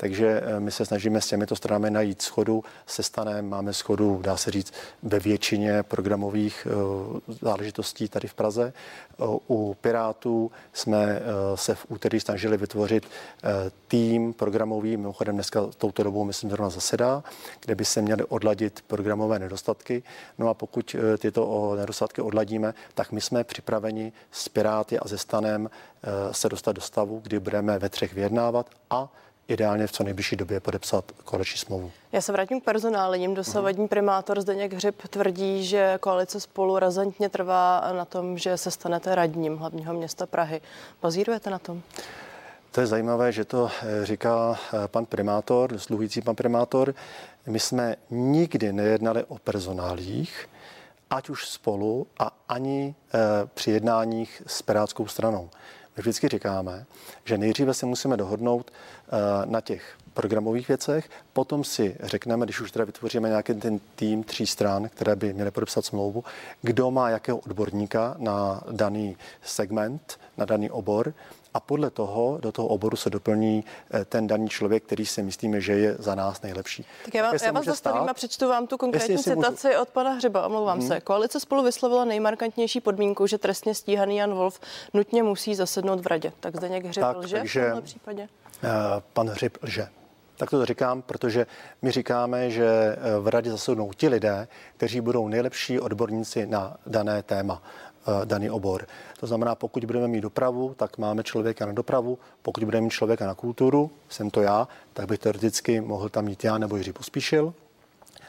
Takže 0.00 0.42
eh, 0.44 0.60
my 0.60 0.70
se 0.70 0.84
snažíme 0.86 1.20
s 1.20 1.26
těmito 1.26 1.56
stranami 1.56 1.90
najít 1.90 2.22
schodu. 2.22 2.64
Se 2.86 3.02
stanem 3.02 3.48
máme 3.48 3.72
schodu, 3.72 4.20
dá 4.22 4.36
se 4.36 4.50
říct, 4.50 4.72
ve 5.02 5.18
většině 5.18 5.82
programových 5.82 6.66
eh, 6.70 7.34
záležitostí 7.42 8.08
tady 8.08 8.28
v 8.28 8.34
Praze. 8.34 8.72
U 9.48 9.76
Pirátů 9.80 10.50
jsme 10.72 11.04
eh, 11.04 11.22
se 11.54 11.74
v 11.74 11.86
úterý 11.88 12.20
snažili 12.20 12.56
vytvořit 12.56 13.06
tým 13.88 14.32
programový, 14.32 14.96
mimochodem 14.96 15.34
dneska 15.34 15.66
touto 15.78 16.02
dobou, 16.02 16.24
myslím, 16.24 16.50
zrovna 16.50 16.70
zasedá, 16.70 17.24
kde 17.64 17.74
by 17.74 17.84
se 17.84 18.02
měly 18.02 18.24
odladit 18.24 18.84
programové 18.86 19.38
nedostatky. 19.38 20.02
No 20.38 20.48
a 20.48 20.54
pokud 20.54 20.96
tyto 21.18 21.74
nedostatky 21.76 22.20
odladíme, 22.20 22.74
tak 22.94 23.12
my 23.12 23.20
jsme 23.20 23.44
připraveni 23.44 24.12
s 24.30 24.48
Piráty 24.48 24.98
a 24.98 25.08
ze 25.08 25.18
stanem 25.18 25.70
se 26.32 26.48
dostat 26.48 26.72
do 26.72 26.80
stavu, 26.80 27.20
kdy 27.22 27.40
budeme 27.40 27.78
ve 27.78 27.88
třech 27.88 28.14
vyjednávat 28.14 28.70
a 28.90 29.12
ideálně 29.48 29.86
v 29.86 29.92
co 29.92 30.04
nejbližší 30.04 30.36
době 30.36 30.60
podepsat 30.60 31.12
koaliční 31.24 31.58
smlouvu. 31.58 31.90
Já 32.12 32.20
se 32.20 32.32
vrátím 32.32 32.60
k 32.60 32.64
personálním. 32.64 33.34
Dosavadní 33.34 33.88
primátor 33.88 34.40
Zdeněk 34.40 34.72
Hřib 34.72 35.02
tvrdí, 35.08 35.64
že 35.64 35.98
koalice 36.00 36.40
spolu 36.40 36.78
razantně 36.78 37.28
trvá 37.28 37.92
na 37.92 38.04
tom, 38.04 38.38
že 38.38 38.56
se 38.56 38.70
stanete 38.70 39.14
radním 39.14 39.56
hlavního 39.56 39.94
města 39.94 40.26
Prahy. 40.26 40.60
Bazírujete 41.02 41.50
na 41.50 41.58
tom? 41.58 41.82
To 42.70 42.80
je 42.80 42.86
zajímavé, 42.86 43.32
že 43.32 43.44
to 43.44 43.70
eh, 43.82 44.06
říká 44.06 44.58
eh, 44.58 44.88
pan 44.88 45.06
primátor, 45.06 45.72
dosluhující 45.72 46.22
pan 46.22 46.34
primátor. 46.34 46.94
My 47.46 47.60
jsme 47.60 47.96
nikdy 48.10 48.72
nejednali 48.72 49.24
o 49.24 49.38
personálích, 49.38 50.48
ať 51.10 51.28
už 51.28 51.48
spolu 51.48 52.06
a 52.18 52.36
ani 52.48 52.94
e, 53.14 53.18
při 53.54 53.70
jednáních 53.70 54.42
s 54.46 54.62
Pirátskou 54.62 55.06
stranou. 55.06 55.50
My 55.98 56.02
vždycky 56.02 56.28
říkáme, 56.28 56.86
že 57.24 57.38
nejdříve 57.38 57.74
se 57.74 57.86
musíme 57.86 58.16
dohodnout 58.16 58.70
eh, 58.70 59.10
na 59.44 59.60
těch 59.60 59.96
programových 60.14 60.68
věcech, 60.68 61.10
potom 61.32 61.64
si 61.64 61.96
řekneme, 62.02 62.46
když 62.46 62.60
už 62.60 62.70
teda 62.70 62.84
vytvoříme 62.84 63.28
nějaký 63.28 63.54
ten 63.54 63.80
tým 63.96 64.24
tří 64.24 64.46
stran, 64.46 64.88
které 64.88 65.16
by 65.16 65.32
měly 65.32 65.50
podepsat 65.50 65.84
smlouvu, 65.84 66.24
kdo 66.62 66.90
má 66.90 67.10
jakého 67.10 67.38
odborníka 67.38 68.14
na 68.18 68.62
daný 68.70 69.16
segment, 69.42 70.18
na 70.36 70.44
daný 70.44 70.70
obor 70.70 71.14
a 71.54 71.60
podle 71.60 71.90
toho 71.90 72.38
do 72.40 72.52
toho 72.52 72.68
oboru 72.68 72.96
se 72.96 73.10
doplní 73.10 73.64
eh, 73.90 74.04
ten 74.04 74.26
daný 74.26 74.48
člověk, 74.48 74.84
který 74.84 75.06
si 75.06 75.22
myslíme, 75.22 75.60
že 75.60 75.72
je 75.72 75.94
za 75.98 76.14
nás 76.14 76.42
nejlepší. 76.42 76.84
Tak 77.04 77.14
já, 77.14 77.32
já 77.44 77.52
vás 77.52 77.64
zastavím 77.64 78.08
a 78.08 78.14
přečtu 78.14 78.48
vám 78.48 78.66
tu 78.66 78.76
konkrétní 78.76 79.14
jestli, 79.14 79.30
jestli 79.30 79.42
citaci 79.42 79.68
můžu... 79.68 79.80
od 79.80 79.88
pana 79.88 80.10
Hřiba, 80.10 80.46
omlouvám 80.46 80.78
hmm. 80.78 80.88
se. 80.88 81.00
Koalice 81.00 81.40
spolu 81.40 81.62
vyslovila 81.62 82.04
nejmarkantnější 82.04 82.80
podmínku, 82.80 83.26
že 83.26 83.38
trestně 83.38 83.74
stíhaný 83.74 84.16
Jan 84.16 84.34
Wolf 84.34 84.60
nutně 84.94 85.22
musí 85.22 85.54
zasednout 85.54 86.00
v 86.00 86.06
radě. 86.06 86.32
Tak 86.40 86.56
zde 86.56 86.68
někdo 86.68 86.88
Hřib 86.88 87.00
tak, 87.00 87.16
lže 87.16 87.36
takže, 87.36 87.60
v 87.60 87.64
tomhle 87.64 87.82
případě? 87.82 88.22
Uh, 88.62 88.68
pan 89.12 89.28
Hřib 89.28 89.58
lže. 89.62 89.88
Tak 90.38 90.50
to 90.50 90.66
říkám, 90.66 91.02
protože 91.02 91.46
my 91.82 91.90
říkáme, 91.90 92.50
že 92.50 92.66
eh, 92.66 93.18
v 93.20 93.28
radě 93.28 93.50
zasednou 93.50 93.92
ti 93.92 94.08
lidé, 94.08 94.48
kteří 94.76 95.00
budou 95.00 95.28
nejlepší 95.28 95.80
odborníci 95.80 96.46
na 96.46 96.76
dané 96.86 97.22
téma. 97.22 97.62
Daný 98.24 98.50
obor. 98.50 98.86
To 99.20 99.26
znamená, 99.26 99.54
pokud 99.54 99.84
budeme 99.84 100.08
mít 100.08 100.20
dopravu, 100.20 100.74
tak 100.74 100.98
máme 100.98 101.22
člověka 101.22 101.66
na 101.66 101.72
dopravu, 101.72 102.18
pokud 102.42 102.64
budeme 102.64 102.84
mít 102.84 102.90
člověka 102.90 103.26
na 103.26 103.34
kulturu, 103.34 103.90
jsem 104.08 104.30
to 104.30 104.42
já, 104.42 104.68
tak 104.92 105.06
bych 105.06 105.18
teoreticky 105.18 105.80
mohl 105.80 106.08
tam 106.08 106.24
mít 106.24 106.44
já 106.44 106.58
nebo 106.58 106.76
Jiří 106.76 106.92
Pospíšil. 106.92 107.54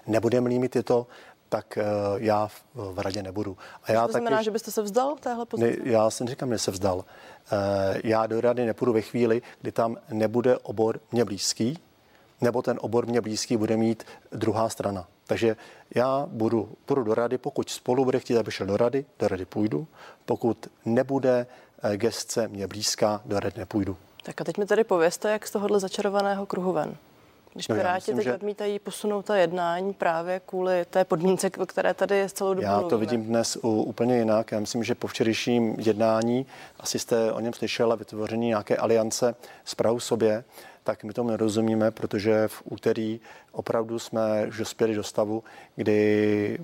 Nebudeme-li 0.08 0.60
mít 0.60 0.72
tyto, 0.72 1.08
tak 1.50 1.78
já 2.18 2.48
v, 2.48 2.64
v 2.76 3.00
radě 3.00 3.24
nebudu. 3.24 3.58
A 3.84 3.92
já 3.92 4.08
to 4.08 4.12
znamená, 4.12 4.38
taky, 4.38 4.46
že 4.46 4.52
byste 4.52 4.72
se 4.72 4.82
vzdal 4.82 5.16
téhle 5.20 5.46
pozice? 5.46 5.70
Ne, 5.70 5.92
já 5.92 6.10
jsem 6.10 6.28
říkám, 6.28 6.52
že 6.52 6.58
se 6.58 6.72
vzdal. 6.72 7.06
Já 8.04 8.28
do 8.28 8.42
rady 8.42 8.66
nepůjdu 8.66 8.94
ve 8.94 9.02
chvíli, 9.02 9.42
kdy 9.62 9.72
tam 9.72 9.98
nebude 10.12 10.58
obor 10.58 11.00
mě 11.12 11.26
blízký, 11.26 11.80
nebo 12.42 12.62
ten 12.62 12.78
obor 12.82 13.06
mě 13.06 13.22
blízký 13.22 13.58
bude 13.58 13.78
mít 13.78 14.04
druhá 14.32 14.70
strana. 14.70 15.08
Takže 15.30 15.56
já 15.96 16.26
budu, 16.28 16.70
budu 16.88 17.04
do 17.04 17.14
rady, 17.14 17.38
pokud 17.38 17.70
spolu 17.70 18.06
bude 18.06 18.20
chtít, 18.20 18.38
aby 18.38 18.52
šel 18.52 18.68
do 18.68 18.78
rady, 18.78 19.06
do 19.20 19.28
rady 19.28 19.46
půjdu. 19.46 19.88
Pokud 20.26 20.68
nebude 20.86 21.48
eh, 21.84 21.98
gestce 21.98 22.48
mě 22.48 22.68
blízká, 22.68 23.22
do 23.26 23.40
rady 23.40 23.60
nepůjdu. 23.60 23.98
Tak 24.24 24.42
a 24.42 24.44
teď 24.44 24.58
mi 24.58 24.66
tady 24.66 24.84
pověste, 24.84 25.32
jak 25.32 25.48
z 25.48 25.52
tohohle 25.52 25.80
začarovaného 25.80 26.46
kruhu 26.46 26.72
ven. 26.72 26.96
Když 27.54 27.68
no 27.68 27.76
Piráti 27.76 27.96
myslím, 27.96 28.16
teď 28.16 28.26
že... 28.26 28.34
odmítají 28.34 28.80
posunout 28.80 29.26
ta 29.26 29.36
jednání 29.36 29.94
právě 29.94 30.42
kvůli 30.46 30.86
té 30.86 31.06
podmínce, 31.06 31.50
které 31.50 31.94
tady 31.94 32.30
celou 32.30 32.54
dobu 32.54 32.66
Já 32.66 32.76
to 32.76 32.80
mluvíme. 32.80 33.00
vidím 33.00 33.24
dnes 33.24 33.58
u, 33.62 33.70
úplně 33.70 34.18
jinak. 34.18 34.52
Já 34.52 34.60
myslím, 34.60 34.84
že 34.84 34.96
po 34.96 35.08
včerejším 35.08 35.76
jednání, 35.80 36.46
asi 36.80 37.00
jste 37.00 37.32
o 37.32 37.40
něm 37.40 37.54
slyšela, 37.54 37.96
vytvoření 37.96 38.48
nějaké 38.48 38.78
aliance 38.78 39.36
s 39.66 39.76
Prahou 39.76 40.00
sobě, 40.00 40.44
tak 40.90 41.04
my 41.04 41.14
tomu 41.14 41.30
nerozumíme, 41.30 41.92
protože 41.92 42.48
v 42.48 42.62
úterý 42.66 43.20
opravdu 43.52 44.00
jsme 44.00 44.50
dospěli 44.58 44.96
do 44.96 45.04
stavu, 45.04 45.44
kdy 45.76 46.60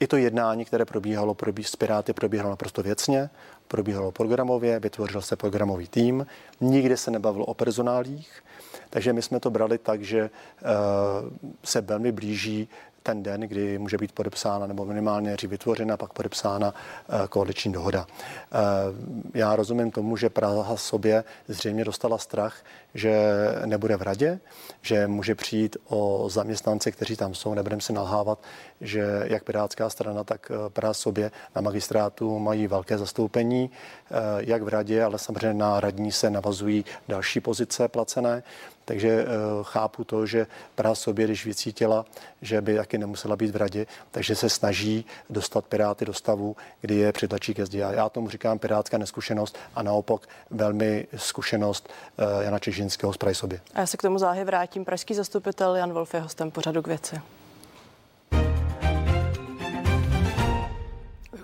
i 0.00 0.06
to 0.06 0.16
jednání, 0.16 0.64
které 0.64 0.84
probíhalo 0.84 1.34
probí, 1.34 1.64
s 1.64 1.76
Piráty, 1.76 2.12
probíhalo 2.12 2.50
naprosto 2.50 2.82
věcně, 2.82 3.30
probíhalo 3.68 4.12
programově, 4.12 4.80
vytvořil 4.80 5.22
se 5.22 5.36
programový 5.36 5.88
tým, 5.88 6.26
nikde 6.60 6.96
se 6.96 7.10
nebavilo 7.10 7.44
o 7.44 7.54
personálích, 7.54 8.42
takže 8.90 9.12
my 9.12 9.22
jsme 9.22 9.40
to 9.40 9.50
brali 9.50 9.78
tak, 9.78 10.02
že 10.02 10.30
uh, 10.30 11.50
se 11.64 11.80
velmi 11.80 12.12
blíží 12.12 12.68
ten 13.02 13.22
den, 13.22 13.40
kdy 13.40 13.78
může 13.78 13.98
být 13.98 14.12
podepsána 14.12 14.66
nebo 14.66 14.84
minimálně 14.84 15.36
vytvořena, 15.48 15.96
pak 15.96 16.12
podepsána 16.12 16.74
eh, 16.74 17.28
koaliční 17.28 17.72
dohoda. 17.72 18.06
Eh, 18.06 18.58
já 19.34 19.56
rozumím 19.56 19.90
tomu, 19.90 20.16
že 20.16 20.30
Praha 20.30 20.76
sobě 20.76 21.24
zřejmě 21.48 21.84
dostala 21.84 22.18
strach, 22.18 22.64
že 22.94 23.22
nebude 23.66 23.96
v 23.96 24.02
radě, 24.02 24.40
že 24.82 25.06
může 25.06 25.34
přijít 25.34 25.76
o 25.88 26.28
zaměstnance, 26.30 26.90
kteří 26.90 27.16
tam 27.16 27.34
jsou. 27.34 27.54
Nebudeme 27.54 27.82
si 27.82 27.92
nalhávat, 27.92 28.38
že 28.80 29.20
jak 29.24 29.44
Pirátská 29.44 29.90
strana, 29.90 30.24
tak 30.24 30.50
eh, 30.50 30.70
Praha 30.70 30.94
sobě 30.94 31.30
na 31.54 31.62
magistrátu 31.62 32.38
mají 32.38 32.66
velké 32.66 32.98
zastoupení, 32.98 33.70
jak 34.38 34.62
v 34.62 34.68
radě, 34.68 35.04
ale 35.04 35.18
samozřejmě 35.18 35.54
na 35.54 35.80
radní 35.80 36.12
se 36.12 36.30
navazují 36.30 36.84
další 37.08 37.40
pozice 37.40 37.88
placené. 37.88 38.42
Takže 38.84 39.24
chápu 39.62 40.04
to, 40.04 40.26
že 40.26 40.46
Praha 40.74 40.94
sobě, 40.94 41.26
když 41.26 41.46
vycítila, 41.46 42.04
že 42.42 42.60
by 42.60 42.78
taky 42.92 42.98
nemusela 42.98 43.36
být 43.36 43.50
v 43.50 43.56
radě, 43.56 43.86
takže 44.10 44.36
se 44.36 44.48
snaží 44.48 45.04
dostat 45.30 45.64
Piráty 45.64 46.04
do 46.04 46.12
stavu, 46.12 46.56
kdy 46.80 46.94
je 46.94 47.12
přitlačí 47.12 47.54
ke 47.54 47.66
zdi. 47.66 47.82
A 47.82 47.92
já 47.92 48.08
tomu 48.08 48.28
říkám 48.28 48.58
pirátská 48.58 48.98
neskušenost 48.98 49.58
a 49.74 49.82
naopak 49.82 50.28
velmi 50.50 51.06
zkušenost 51.16 51.88
eh, 52.18 52.44
Jana 52.44 52.58
Čežinského 52.58 53.12
z 53.12 53.16
Prahy 53.16 53.34
sobě. 53.34 53.60
A 53.74 53.80
já 53.80 53.86
se 53.86 53.96
k 53.96 54.02
tomu 54.02 54.18
záhy 54.18 54.44
vrátím. 54.44 54.84
Pražský 54.84 55.14
zastupitel 55.14 55.76
Jan 55.76 55.92
Wolf 55.92 56.14
je 56.14 56.20
hostem 56.20 56.50
pořadu 56.50 56.82
k 56.82 56.86
věci. 56.86 57.20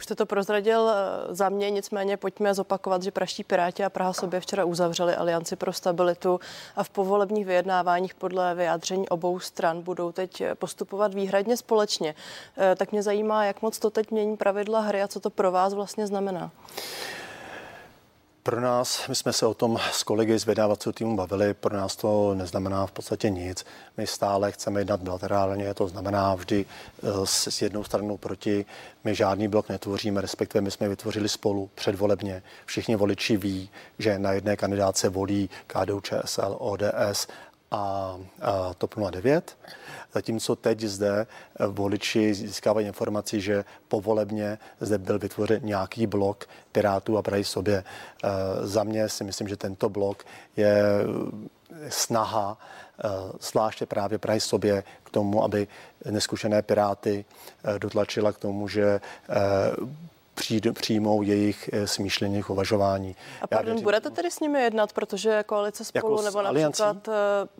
Jste 0.08 0.14
to 0.14 0.26
prozradil 0.26 0.90
eh, 0.90 1.34
za 1.34 1.48
mě, 1.48 1.70
nicméně 1.70 2.16
pojďme 2.16 2.54
zopakovat, 2.54 3.02
že 3.02 3.10
Praští 3.10 3.44
Piráti 3.44 3.84
a 3.84 3.90
Praha 3.90 4.12
sobě 4.12 4.40
včera 4.40 4.64
uzavřeli 4.64 5.16
Alianci 5.16 5.56
pro 5.56 5.72
stabilitu 5.72 6.40
a 6.76 6.84
v 6.84 6.90
povolebních 6.90 7.46
vyjednáváních 7.46 8.14
podle 8.14 8.54
vyjádření 8.54 9.08
obou 9.08 9.40
stran 9.40 9.82
budou 9.82 10.12
teď 10.12 10.42
postupovat 10.54 11.14
výhradně 11.14 11.56
společně. 11.56 12.14
Eh, 12.56 12.76
tak 12.76 12.92
mě 12.92 13.02
zajímá, 13.02 13.44
jak 13.44 13.62
moc 13.62 13.78
to 13.78 13.90
teď 13.90 14.10
mění 14.10 14.36
pravidla 14.36 14.80
hry 14.80 15.02
a 15.02 15.08
co 15.08 15.20
to 15.20 15.30
pro 15.30 15.52
vás 15.52 15.74
vlastně 15.74 16.06
znamená. 16.06 16.50
Pro 18.48 18.60
nás, 18.60 19.08
my 19.08 19.14
jsme 19.14 19.32
se 19.32 19.46
o 19.46 19.54
tom 19.54 19.78
s 19.92 20.02
kolegy 20.02 20.38
z 20.38 20.46
vydávacího 20.46 20.92
týmu 20.92 21.16
bavili, 21.16 21.54
pro 21.54 21.76
nás 21.76 21.96
to 21.96 22.34
neznamená 22.34 22.86
v 22.86 22.92
podstatě 22.92 23.30
nic. 23.30 23.66
My 23.96 24.06
stále 24.06 24.52
chceme 24.52 24.80
jednat 24.80 25.00
bilaterálně, 25.00 25.74
to 25.74 25.88
znamená 25.88 26.34
vždy 26.34 26.64
eh, 27.02 27.06
s 27.24 27.62
jednou 27.62 27.84
stranou 27.84 28.16
proti. 28.16 28.66
My 29.04 29.14
žádný 29.14 29.48
blok 29.48 29.68
netvoříme, 29.68 30.20
respektive 30.20 30.62
my 30.62 30.70
jsme 30.70 30.88
vytvořili 30.88 31.28
spolu 31.28 31.70
předvolebně. 31.74 32.42
Všichni 32.64 32.96
voliči 32.96 33.36
ví, 33.36 33.70
že 33.98 34.18
na 34.18 34.32
jedné 34.32 34.56
kandidáce 34.56 35.08
volí 35.08 35.50
KDU, 35.66 36.00
ČSL, 36.00 36.56
ODS 36.58 37.26
a, 37.70 38.16
a 38.42 38.74
TOP 38.74 38.94
09. 39.10 39.56
Zatímco 40.12 40.56
teď 40.56 40.80
zde 40.80 41.26
voliči 41.66 42.34
získávají 42.34 42.86
informaci, 42.86 43.40
že 43.40 43.64
povolebně 43.88 44.58
zde 44.80 44.98
byl 44.98 45.18
vytvořen 45.18 45.60
nějaký 45.62 46.06
blok 46.06 46.46
Pirátů 46.72 47.18
a 47.18 47.22
Prahy 47.22 47.44
sobě. 47.44 47.76
E, 47.76 47.84
za 48.66 48.84
mě 48.84 49.08
si 49.08 49.24
myslím, 49.24 49.48
že 49.48 49.56
tento 49.56 49.88
blok 49.88 50.24
je 50.56 50.84
snaha, 51.88 52.58
e, 52.58 53.08
zvláště 53.40 53.86
právě 53.86 54.18
Prahy 54.18 54.40
sobě, 54.40 54.84
k 55.04 55.10
tomu, 55.10 55.44
aby 55.44 55.68
neskušené 56.10 56.62
Piráty 56.62 57.24
dotlačila 57.78 58.32
k 58.32 58.38
tomu, 58.38 58.68
že 58.68 59.00
přijmou 60.72 61.22
jejich 61.22 61.70
eh, 61.72 61.86
smýšlení, 61.86 62.42
uvažování. 62.48 63.16
A 63.42 63.46
pardon, 63.46 63.66
věřím, 63.66 63.84
budete 63.84 64.10
tedy 64.10 64.30
s 64.30 64.40
nimi 64.40 64.62
jednat, 64.62 64.92
protože 64.92 65.42
koalice 65.46 65.84
spolu 65.84 66.12
jako 66.12 66.22
nebo 66.22 66.42
například 66.42 67.08
aliancí? 67.08 67.10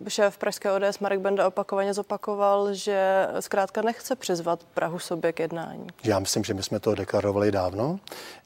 Eh, 0.07 0.11
šéf 0.11 0.39
Pražské 0.39 0.73
ODS 0.73 0.99
Marek 0.99 1.21
Benda 1.21 1.47
opakovaně 1.47 1.95
zopakoval, 1.95 2.75
že 2.75 3.27
zkrátka 3.41 3.83
nechce 3.83 4.17
přizvat 4.17 4.65
Prahu 4.75 4.99
sobě 4.99 5.33
k 5.33 5.41
jednání. 5.41 5.87
Já 6.05 6.19
myslím, 6.19 6.45
že 6.45 6.55
my 6.55 6.63
jsme 6.63 6.81
to 6.81 6.95
deklarovali 6.95 7.53
dávno, 7.53 7.99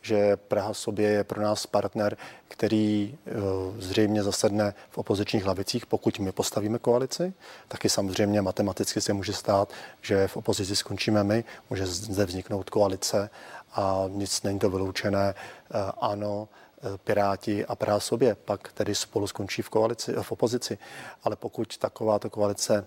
že 0.03 0.37
Praha 0.37 0.75
sobě 0.75 1.09
je 1.09 1.25
pro 1.25 1.43
nás 1.43 1.67
partner, 1.67 2.17
který 2.49 3.19
eh, 3.27 3.31
zřejmě 3.79 4.23
zasedne 4.23 4.75
v 4.91 4.99
opozičních 4.99 5.47
lavicích, 5.47 5.87
pokud 5.87 6.19
my 6.19 6.33
postavíme 6.33 6.79
koalici. 6.79 7.33
Taky 7.69 7.89
samozřejmě 7.89 8.43
matematicky 8.43 9.01
se 9.01 9.13
může 9.13 9.33
stát, 9.33 9.73
že 10.03 10.29
v 10.29 10.37
opozici 10.37 10.77
skončíme 10.77 11.25
my, 11.25 11.45
může 11.71 11.87
zde 11.87 12.25
vzniknout 12.27 12.71
koalice 12.71 13.31
a 13.73 14.05
nic 14.09 14.43
není 14.43 14.59
to 14.59 14.71
vyloučené. 14.71 15.35
Eh, 15.35 15.93
ano, 16.01 16.49
eh, 16.83 16.99
Piráti 17.05 17.67
a 17.67 17.77
Praha 17.77 18.01
sobě 18.01 18.35
pak 18.35 18.73
tedy 18.73 18.95
spolu 18.95 19.27
skončí 19.27 19.63
v, 19.63 19.69
koalici, 19.69 20.13
v 20.23 20.33
opozici. 20.33 20.79
Ale 21.25 21.37
pokud 21.37 21.77
takováto 21.77 22.31
koalice 22.31 22.87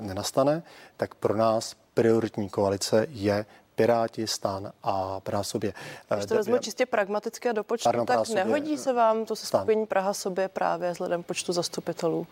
nenastane, 0.00 0.62
tak 0.96 1.14
pro 1.14 1.36
nás 1.36 1.76
prioritní 1.94 2.48
koalice 2.48 3.06
je 3.10 3.46
Piráti, 3.74 4.26
stan 4.26 4.72
a 4.82 5.20
Praha 5.20 5.42
sobě. 5.44 5.72
Když 6.14 6.26
to 6.26 6.34
vezmu 6.34 6.58
čistě 6.58 6.86
pragmatické 6.86 7.52
do 7.52 7.64
počtu, 7.64 7.84
Pardon, 7.84 8.06
tak 8.06 8.28
nehodí 8.28 8.78
se 8.78 8.92
vám 8.92 9.24
to 9.24 9.36
seskupení 9.36 9.86
Praha 9.86 10.14
sobě 10.14 10.48
právě 10.48 10.92
vzhledem 10.92 11.22
počtu 11.22 11.52
zastupitelů? 11.52 12.26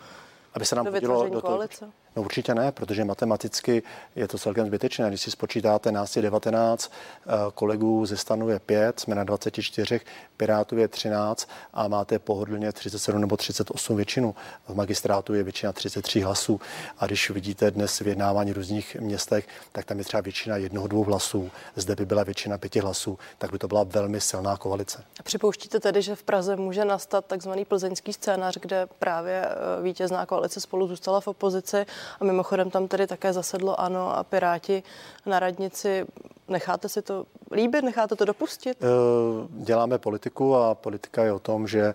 Aby 0.57 0.67
se 0.67 0.75
nám 0.77 0.85
do 0.85 0.91
hodilo 0.91 1.29
do 1.29 1.41
toho, 1.41 1.63
No 2.17 2.23
určitě 2.23 2.55
ne, 2.55 2.73
protože 2.73 3.05
matematicky 3.05 3.83
je 4.17 4.29
to 4.29 4.39
celkem 4.39 4.67
zbytečné. 4.67 5.09
Když 5.09 5.21
si 5.21 5.31
spočítáte 5.31 5.93
nás 5.93 6.17
je 6.17 6.23
19, 6.23 6.93
eh, 7.27 7.31
kolegů 7.55 8.07
ze 8.07 8.17
stanu 8.17 8.49
je 8.49 8.59
5, 8.59 9.01
jsme 9.01 9.15
na 9.15 9.25
24, 9.25 10.01
Pirátů 10.37 10.79
je 10.79 10.89
13 10.89 11.49
a 11.73 11.89
máte 11.89 12.19
pohodlně 12.19 12.73
37 12.73 13.21
nebo 13.21 13.37
38 13.37 13.97
většinu. 13.97 14.35
V 14.69 14.75
magistrátu 14.75 15.35
je 15.35 15.43
většina 15.43 15.73
33 15.73 16.21
hlasů. 16.21 16.61
A 16.99 17.07
když 17.07 17.31
vidíte 17.31 17.71
dnes 17.71 17.99
vyjednávání 17.99 18.53
v 18.53 18.57
různých 18.57 18.97
městech, 19.01 19.49
tak 19.73 19.85
tam 19.85 19.99
je 19.99 20.05
třeba 20.05 20.21
většina 20.21 20.57
jednoho, 20.57 20.89
dvou 20.89 21.05
hlasů. 21.05 21.51
Zde 21.77 21.97
by 21.97 22.07
byla 22.07 22.23
většina 22.23 22.59
pěti 22.59 22.81
hlasů, 22.81 23.19
tak 23.39 23.53
by 23.53 23.59
to 23.59 23.69
byla 23.69 23.85
velmi 23.85 24.21
silná 24.21 24.57
koalice. 24.57 25.05
A 25.21 25.23
připouštíte 25.23 25.81
tedy, 25.81 26.03
že 26.03 26.17
v 26.17 26.23
Praze 26.23 26.57
může 26.57 26.85
nastat 26.85 27.25
takzvaný 27.27 27.65
plzeňský 27.65 28.13
scénář, 28.13 28.59
kde 28.61 28.87
právě 28.99 29.45
eh, 29.45 29.83
vítězná 29.83 30.27
koalice 30.27 30.46
spolu 30.49 30.89
zůstala 30.89 31.21
v 31.21 31.29
opozici 31.29 31.87
a 32.21 32.25
mimochodem 32.25 32.71
tam 32.71 32.89
tedy 32.89 33.07
také 33.07 33.33
zasedlo 33.33 33.81
ANO 33.81 34.17
a 34.19 34.25
Piráti 34.25 34.83
na 35.27 35.39
radnici. 35.39 36.07
Necháte 36.49 36.89
si 36.89 37.03
to 37.03 37.27
líbit, 37.53 37.83
necháte 37.85 38.17
to 38.17 38.25
dopustit? 38.25 38.79
Eh, 38.83 38.87
děláme 39.51 39.99
politiku 39.99 40.57
a 40.57 40.75
politika 40.75 41.25
je 41.25 41.33
o 41.33 41.39
tom, 41.39 41.67
že 41.67 41.81
eh, 41.81 41.95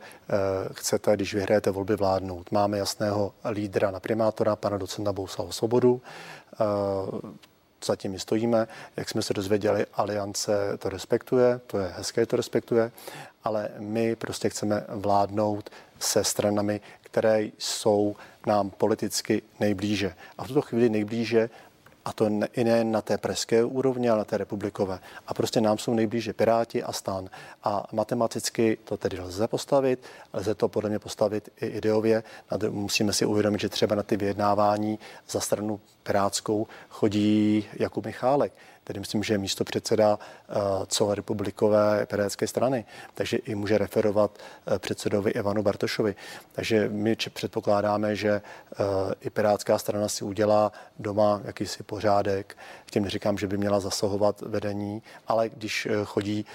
chcete, 0.74 1.16
když 1.16 1.34
vyhrajete 1.34 1.72
volby, 1.72 1.96
vládnout. 1.96 2.52
Máme 2.52 2.78
jasného 2.78 3.34
lídra 3.50 3.92
na 3.92 4.00
primátora, 4.00 4.56
pana 4.56 4.78
docenta 4.78 5.14
Bouslava 5.14 5.52
Svobodu 5.52 6.02
eh, 6.54 6.66
zatím 7.86 8.20
stojíme. 8.20 8.68
Jak 8.98 9.10
jsme 9.10 9.22
se 9.22 9.34
dozvěděli, 9.34 9.86
aliance 9.94 10.78
to 10.78 10.90
respektuje, 10.90 11.62
to 11.68 11.80
je 11.80 11.88
hezké, 11.98 12.26
to 12.26 12.36
respektuje, 12.36 12.92
ale 13.44 13.70
my 13.78 14.16
prostě 14.16 14.50
chceme 14.50 14.86
vládnout 14.90 15.70
se 16.02 16.24
stranami, 16.24 16.82
které 17.02 17.44
jsou 17.58 18.16
nám 18.48 18.70
politicky 18.70 19.42
nejblíže. 19.60 20.16
A 20.38 20.44
v 20.44 20.48
tuto 20.48 20.62
chvíli 20.62 20.90
nejblíže 20.90 21.50
A 22.06 22.14
to 22.14 22.30
ne, 22.30 22.48
i 22.54 22.64
ne 22.64 22.84
na 22.84 23.02
té 23.02 23.18
pražské 23.18 23.64
úrovni, 23.64 24.10
ale 24.10 24.18
na 24.18 24.26
té 24.26 24.38
republikové. 24.38 25.00
A 25.28 25.34
prostě 25.34 25.62
nám 25.62 25.78
jsou 25.78 25.94
nejblíže 25.94 26.34
Piráti 26.34 26.84
a 26.84 26.92
stan. 26.92 27.30
A 27.64 27.88
matematicky 27.92 28.78
to 28.84 28.98
tedy 28.98 29.20
lze 29.20 29.48
postavit, 29.48 30.04
lze 30.34 30.56
to 30.56 30.68
podle 30.68 30.90
mě 30.90 31.00
postavit 31.00 31.50
i 31.62 31.66
ideově. 31.66 32.24
Musíme 32.70 33.14
si 33.14 33.26
uvědomit, 33.26 33.62
že 33.62 33.70
třeba 33.70 33.96
na 33.96 34.04
ty 34.04 34.18
vyjednávání 34.18 35.00
za 35.30 35.40
stranu 35.40 35.80
pirátskou 36.04 36.68
chodí 36.90 37.66
Jakub 37.80 38.06
Michálek, 38.06 38.54
tedy 38.84 39.00
myslím, 39.00 39.24
že 39.24 39.34
je 39.34 39.38
místo 39.38 39.64
předseda 39.64 40.20
uh, 41.02 41.14
republikové 41.14 42.06
pirátské 42.06 42.48
strany, 42.48 42.86
takže 43.14 43.38
i 43.38 43.56
může 43.56 43.78
referovat 43.78 44.32
uh, 44.38 44.78
předsedovi 44.78 45.32
Ivanu 45.32 45.64
Bartošovi. 45.64 46.16
Takže 46.52 46.90
my 46.90 47.16
předpokládáme, 47.16 48.16
že 48.16 48.42
uh, 48.42 48.86
i 49.22 49.30
pirátská 49.30 49.78
strana 49.78 50.08
si 50.08 50.24
udělá 50.24 50.72
doma 51.00 51.42
jakýsi 51.44 51.84
pořádek. 51.92 52.58
Tím 52.92 53.04
neříkám, 53.04 53.38
že 53.38 53.48
by 53.48 53.58
měla 53.58 53.80
zasahovat 53.80 54.42
vedení, 54.42 55.04
ale 55.28 55.50
když 55.50 55.88
chodí 56.06 56.46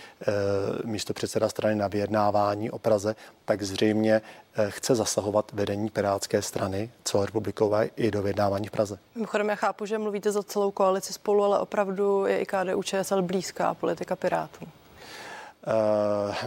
místo 0.85 1.13
předseda 1.15 1.49
strany 1.49 1.75
na 1.75 1.89
vyjednávání 1.89 2.71
o 2.71 2.79
Praze, 2.79 3.17
tak 3.45 3.63
zřejmě 3.63 4.23
chce 4.69 4.95
zasahovat 4.95 5.53
vedení 5.53 5.91
Pirátské 5.91 6.43
strany 6.43 6.91
celorepublikové 7.05 7.89
i 7.97 8.11
do 8.11 8.23
vyjednávání 8.23 8.69
v 8.69 8.71
Praze. 8.71 8.99
Mimochodem, 9.15 9.49
já 9.49 9.55
chápu, 9.55 9.87
že 9.87 9.99
mluvíte 9.99 10.33
za 10.33 10.43
celou 10.43 10.71
koalici 10.71 11.13
spolu, 11.13 11.45
ale 11.45 11.59
opravdu 11.59 12.27
je 12.27 12.41
i 12.41 12.47
KDU 12.47 12.83
ČSL 12.83 13.23
blízká 13.23 13.75
politika 13.75 14.17
Pirátů 14.17 14.67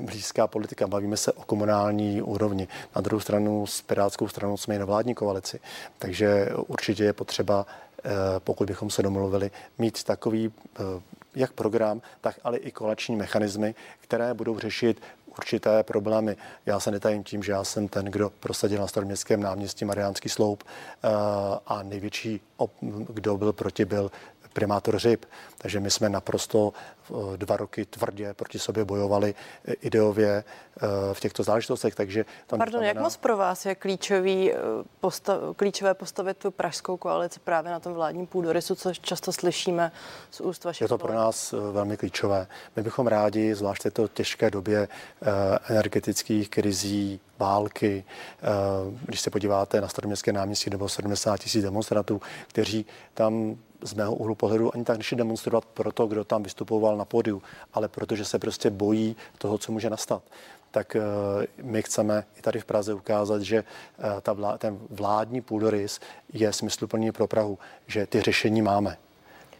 blízká 0.01 0.47
politika. 0.47 0.88
Bavíme 0.88 1.17
se 1.17 1.31
o 1.31 1.41
komunální 1.41 2.21
úrovni. 2.21 2.67
Na 2.95 3.01
druhou 3.01 3.19
stranu 3.19 3.67
s 3.67 3.81
Pirátskou 3.81 4.27
stranou 4.27 4.57
jsme 4.57 4.75
i 4.75 4.79
na 4.79 4.85
vládní 4.85 5.15
koalici. 5.15 5.59
Takže 5.97 6.49
určitě 6.67 7.03
je 7.03 7.13
potřeba, 7.13 7.65
eh, 8.03 8.09
pokud 8.39 8.67
bychom 8.67 8.89
se 8.89 9.03
domluvili, 9.03 9.51
mít 9.77 10.03
takový 10.03 10.51
eh, 10.51 10.81
jak 11.35 11.51
program, 11.51 12.01
tak 12.21 12.39
ale 12.43 12.57
i 12.57 12.71
koaliční 12.71 13.15
mechanismy, 13.15 13.75
které 14.01 14.33
budou 14.33 14.59
řešit 14.59 15.01
určité 15.38 15.83
problémy. 15.83 16.38
Já 16.65 16.79
se 16.79 16.91
netajím 16.91 17.23
tím, 17.23 17.43
že 17.43 17.51
já 17.51 17.63
jsem 17.63 17.88
ten, 17.88 18.05
kdo 18.05 18.29
prosadil 18.29 18.79
na 18.79 18.88
staroměstském 18.88 19.41
náměstí 19.41 19.85
Mariánský 19.85 20.29
sloup 20.29 20.63
eh, 20.63 21.07
a 21.67 21.83
největší, 21.83 22.41
kdo 23.09 23.38
byl 23.38 23.53
proti, 23.53 23.85
byl 23.85 24.11
primátor 24.53 24.99
Řib. 24.99 25.25
Takže 25.57 25.79
my 25.79 25.91
jsme 25.91 26.09
naprosto 26.09 26.73
eh, 26.73 26.99
dva 27.36 27.58
roky 27.58 27.86
tvrdě 27.86 28.34
proti 28.34 28.60
sobě 28.60 28.86
bojovali 28.86 29.36
eh, 29.66 29.74
ideově 29.74 30.30
eh, 30.34 31.13
v 31.13 31.20
těchto 31.20 31.44
záležitostech. 31.44 31.96
Takže 31.96 32.24
to 32.24 32.58
Pardon, 32.58 32.66
neznamená... 32.66 32.88
jak 32.88 33.00
moc 33.00 33.18
pro 33.18 33.38
vás 33.38 33.66
je 33.66 33.75
klíčový 33.75 34.54
postav, 35.00 35.39
klíčové 35.56 35.94
postavit 35.94 36.38
tu 36.38 36.51
pražskou 36.51 36.98
koalici 36.98 37.39
právě 37.39 37.72
na 37.72 37.80
tom 37.80 37.94
vládním 37.94 38.28
půdorysu, 38.28 38.75
co 38.75 38.94
často 38.94 39.32
slyšíme 39.32 39.92
z 40.32 40.42
úst 40.42 40.63
vašich 40.63 40.82
Je 40.82 40.88
to 40.88 40.98
pro 40.98 41.13
nás 41.13 41.54
velmi 41.72 41.98
klíčové. 41.98 42.48
My 42.75 42.84
bychom 42.84 43.08
rádi, 43.08 43.56
zvláště 43.56 43.92
to 43.92 44.08
těžké 44.08 44.51
době 44.51 44.88
energetických 45.70 46.50
krizí, 46.50 47.20
války. 47.39 48.04
Když 49.06 49.22
se 49.22 49.30
podíváte 49.30 49.82
na 49.82 49.88
staroměstské 49.88 50.34
náměstí, 50.34 50.70
nebo 50.70 50.89
70 50.89 51.38
tisíc 51.38 51.63
demonstrantů, 51.63 52.22
kteří 52.48 52.86
tam 53.13 53.58
z 53.82 53.94
mého 53.94 54.16
úhlu 54.16 54.36
pohledu 54.36 54.75
ani 54.75 54.84
tak 54.84 54.98
nešli 54.98 55.18
demonstrovat 55.18 55.66
pro 55.66 55.92
to, 55.92 56.08
kdo 56.08 56.24
tam 56.24 56.44
vystupoval 56.44 56.98
na 57.00 57.06
pódiu, 57.06 57.41
ale 57.74 57.88
protože 57.88 58.25
se 58.25 58.39
prostě 58.39 58.70
bojí 58.70 59.15
toho, 59.38 59.58
co 59.58 59.72
může 59.72 59.89
nastat. 59.89 60.24
Tak 60.72 60.96
eh, 60.96 61.01
my 61.62 61.82
chceme 61.82 62.24
i 62.38 62.41
tady 62.41 62.60
v 62.60 62.65
Praze 62.65 62.94
ukázat, 62.94 63.41
že 63.41 63.58
eh, 63.58 64.22
ta 64.22 64.34
vlá, 64.34 64.58
ten 64.58 64.79
vládní 64.89 65.41
půdorys 65.41 66.00
je 66.34 66.53
smysluplný 66.53 67.12
pro 67.12 67.27
Prahu, 67.27 67.60
že 67.88 68.08
ty 68.08 68.22
řešení 68.22 68.62
máme. 68.62 68.98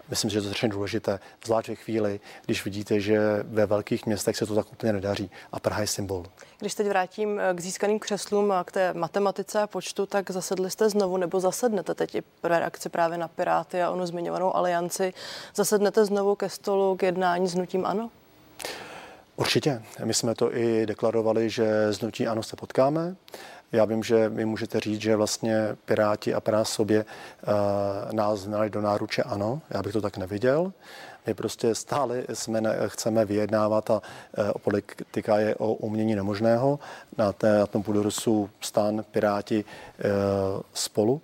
Myslím, 0.10 0.30
že 0.30 0.42
to 0.42 0.48
je 0.48 0.50
strašně 0.50 0.70
důležité, 0.70 1.20
zvlášť 1.46 1.70
ve 1.70 1.76
chvíli, 1.76 2.20
když 2.46 2.66
vidíte, 2.66 3.00
že 3.00 3.20
ve 3.44 3.66
velkých 3.66 4.06
městech 4.06 4.38
se 4.38 4.46
to 4.46 4.56
tak 4.56 4.72
úplně 4.72 4.94
nedaří 4.94 5.32
a 5.52 5.60
Praha 5.60 5.82
je 5.82 5.88
symbol. 5.88 6.26
Když 6.60 6.76
teď 6.76 6.88
vrátím 6.88 7.40
eh, 7.40 7.54
k 7.54 7.60
získaným 7.60 8.00
křeslům 8.00 8.52
a 8.52 8.64
k 8.64 8.72
té 8.72 8.94
matematice 8.94 9.62
a 9.62 9.68
počtu, 9.68 10.06
tak 10.06 10.32
zasedli 10.32 10.72
jste 10.72 10.90
znovu 10.90 11.18
nebo 11.18 11.40
zasednete 11.40 11.96
teď 11.96 12.16
i 12.16 12.24
reakci 12.44 12.90
právě 12.90 13.18
na 13.18 13.28
Piráty 13.28 13.82
a 13.82 13.92
onu 13.92 14.06
zmiňovanou 14.06 14.56
alianci. 14.56 15.14
Zasednete 15.56 16.06
znovu 16.06 16.36
ke 16.36 16.50
stolu 16.50 16.96
k 16.96 17.04
jednání 17.04 17.48
s 17.48 17.56
nutím 17.56 17.86
ANO? 17.86 18.10
Určitě. 19.36 19.82
My 20.04 20.14
jsme 20.14 20.36
to 20.36 20.56
i 20.56 20.86
deklarovali, 20.86 21.50
že 21.50 21.88
s 21.88 22.02
nutí 22.02 22.28
ANO 22.28 22.44
se 22.44 22.56
potkáme. 22.56 23.16
Já 23.72 23.86
vím, 23.86 24.04
že 24.04 24.30
mi 24.30 24.46
můžete 24.46 24.80
říct, 24.80 25.02
že 25.02 25.16
vlastně 25.16 25.76
Piráti 25.86 26.34
a 26.34 26.40
Praha 26.40 26.66
sobě 26.66 27.06
uh, 27.06 28.14
nás 28.14 28.40
znali 28.40 28.70
do 28.70 28.82
náruče 28.82 29.24
ano. 29.24 29.62
Já 29.70 29.84
bych 29.84 29.94
to 29.94 30.02
tak 30.02 30.18
neviděl. 30.18 30.74
My 31.28 31.34
prostě 31.34 31.76
stále 31.76 32.24
jsme 32.34 32.62
ne, 32.62 32.76
chceme 32.88 33.26
vyjednávat 33.26 33.90
a 33.90 33.94
uh, 33.94 34.52
politika 34.64 35.40
je 35.40 35.56
o 35.56 35.74
umění 35.74 36.16
nemožného. 36.16 36.80
Na, 37.18 37.32
té, 37.32 37.60
na 37.60 37.68
tom 37.68 37.84
půdorysu 37.84 38.50
stan 38.62 39.04
Piráti 39.12 39.66
uh, 39.66 40.62
spolu 40.74 41.22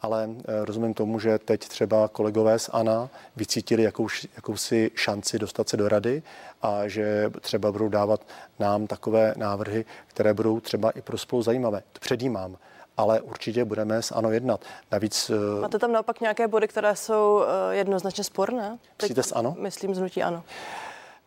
ale 0.00 0.28
rozumím 0.64 0.94
tomu, 0.94 1.20
že 1.20 1.38
teď 1.38 1.68
třeba 1.68 2.08
kolegové 2.08 2.58
z 2.58 2.70
ANA 2.72 3.08
vycítili 3.36 3.82
jakou, 3.82 4.08
jakousi 4.36 4.90
šanci 4.94 5.38
dostat 5.38 5.68
se 5.68 5.76
do 5.76 5.88
rady 5.88 6.22
a 6.62 6.88
že 6.88 7.30
třeba 7.40 7.72
budou 7.72 7.88
dávat 7.88 8.20
nám 8.58 8.86
takové 8.86 9.34
návrhy, 9.36 9.84
které 10.06 10.34
budou 10.34 10.60
třeba 10.60 10.90
i 10.90 11.02
pro 11.02 11.18
spolu 11.18 11.42
zajímavé. 11.42 11.82
To 11.92 12.00
předjímám 12.00 12.56
ale 12.98 13.20
určitě 13.20 13.64
budeme 13.64 14.02
s 14.02 14.12
ANO 14.12 14.30
jednat. 14.30 14.60
Navíc... 14.92 15.30
Eh, 15.30 15.60
Máte 15.60 15.78
tam 15.78 15.92
naopak 15.92 16.20
nějaké 16.20 16.48
body, 16.48 16.68
které 16.68 16.96
jsou 16.96 17.42
eh, 17.42 17.74
jednoznačně 17.74 18.24
sporné? 18.24 18.78
Myslíte 19.02 19.22
s 19.22 19.32
ANO? 19.32 19.56
Myslím 19.58 19.94
znutí 19.94 20.22
ANO. 20.22 20.44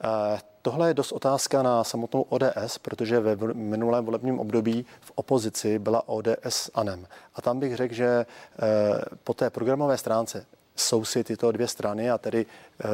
Uh, 0.04 0.40
tohle 0.62 0.88
je 0.88 0.94
dost 0.94 1.12
otázka 1.12 1.64
na 1.64 1.84
samotnou 1.84 2.22
ODS, 2.22 2.78
protože 2.82 3.20
ve 3.20 3.54
minulém 3.54 4.06
volebním 4.06 4.40
období 4.40 4.86
v 5.02 5.12
opozici 5.16 5.80
byla 5.80 6.10
ODS 6.10 6.70
ANEM. 6.74 7.08
A 7.36 7.42
tam 7.42 7.60
bych 7.60 7.76
řekl, 7.76 7.94
že 7.94 8.26
uh, 8.26 8.66
po 9.24 9.34
té 9.34 9.50
programové 9.50 9.98
stránce 9.98 10.46
jsou 10.76 11.06
si 11.06 11.24
tyto 11.24 11.52
dvě 11.52 11.68
strany 11.68 12.12
a 12.12 12.18
tedy 12.18 12.46
e, 12.46 12.88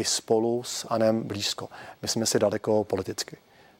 i 0.00 0.04
spolu 0.04 0.62
s 0.62 0.86
Anem 0.90 1.22
blízko. 1.22 1.68
My 2.02 2.08
jsme 2.08 2.26
si 2.26 2.38
daleko 2.38 2.84
politicky. 2.84 3.36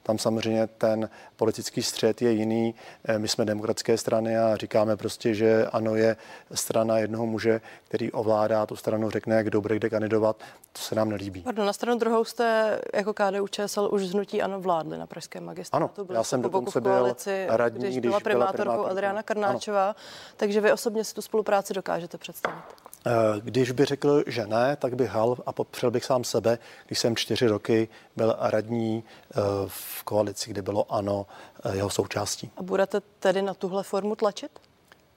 Tam 0.07 0.19
samozřejmě 0.19 0.67
ten 0.67 1.09
politický 1.37 1.83
střed 1.83 2.23
je 2.23 2.31
jiný. 2.31 2.75
Eh, 3.05 3.19
my 3.19 3.29
jsme 3.29 3.45
demokratické 3.45 3.99
strany 3.99 4.39
a 4.39 4.57
říkáme 4.57 4.97
prostě, 4.97 5.35
že 5.35 5.67
ano 5.73 5.95
je 5.95 6.17
strana 6.55 6.99
jednoho 6.99 7.27
muže, 7.27 7.61
který 7.89 8.13
ovládá 8.13 8.67
tu 8.67 8.77
stranu, 8.77 9.11
řekne, 9.11 9.45
kdo 9.45 9.61
bude 9.61 9.77
kde 9.77 9.91
kandidovat. 9.91 10.37
To 10.73 10.79
se 10.79 10.95
nám 10.95 11.11
nelíbí. 11.11 11.43
Pardon, 11.43 11.67
na 11.67 11.73
stranu 11.73 11.99
druhou 11.99 12.25
jste 12.25 12.79
jako 12.95 13.15
KDU 13.15 13.49
ČSL 13.49 13.89
už 13.93 14.07
znutí 14.07 14.43
ano 14.43 14.61
vládli 14.61 14.99
na 14.99 15.07
pražském 15.07 15.45
magistrátu. 15.45 15.85
Ano, 15.99 16.15
já 16.15 16.25
jsem 16.25 16.43
dokonce 16.43 16.81
byl 16.81 16.99
koalici, 16.99 17.47
radní, 17.49 17.81
když, 17.81 17.97
když 17.97 18.09
byla 18.09 18.21
primátorkou 18.21 18.85
Adriana 18.85 19.23
Karnáčová, 19.23 19.85
ano. 19.85 19.95
takže 20.37 20.61
vy 20.61 20.73
osobně 20.73 21.05
si 21.05 21.15
tu 21.15 21.23
spolupráci 21.23 21.75
dokážete 21.75 22.19
představit. 22.19 22.65
Eh, 23.07 23.41
když 23.41 23.71
by 23.71 23.85
řekl, 23.85 24.25
že 24.27 24.47
ne, 24.47 24.77
tak 24.77 24.95
bych 24.95 25.11
hal 25.11 25.37
a 25.47 25.53
popřel 25.53 25.91
bych 25.91 26.05
sám 26.05 26.25
sebe, 26.25 26.59
když 26.87 26.99
jsem 26.99 27.17
čtyři 27.17 27.47
roky 27.47 27.89
byl 28.17 28.37
radní 28.39 29.05
eh, 29.05 29.35
v 29.67 30.03
koalici, 30.03 30.51
kde 30.51 30.63
bylo 30.63 30.93
ANO 30.93 31.27
eh, 31.65 31.77
jeho 31.77 31.91
součástí. 31.91 32.51
A 32.57 32.63
budete 32.63 33.01
tedy 33.19 33.43
na 33.43 33.55
tuhle 33.55 33.83
formu 33.83 34.17
tlačit? 34.17 34.51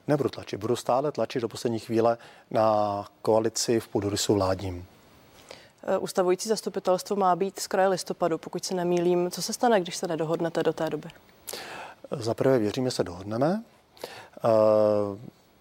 Nebudu 0.07 0.29
tlačit, 0.29 0.57
budu 0.57 0.75
stále 0.75 1.11
tlačit 1.11 1.41
do 1.41 1.47
poslední 1.47 1.79
chvíle 1.79 2.17
na 2.51 3.05
koalici 3.21 3.79
v 3.79 3.87
půdorysu 3.87 4.33
vládním. 4.33 4.85
Ustavující 5.99 6.49
zastupitelstvo 6.49 7.15
má 7.15 7.35
být 7.35 7.59
z 7.59 7.67
kraje 7.67 7.87
listopadu, 7.87 8.37
pokud 8.37 8.65
se 8.65 8.75
nemýlím. 8.75 9.31
Co 9.31 9.41
se 9.41 9.53
stane, 9.53 9.81
když 9.81 9.97
se 9.97 10.07
nedohodnete 10.07 10.63
do 10.63 10.73
té 10.73 10.89
doby? 10.89 11.09
Za 12.11 12.33
prvé 12.33 12.59
věříme, 12.59 12.91
se 12.91 13.03
dohodneme. 13.03 13.63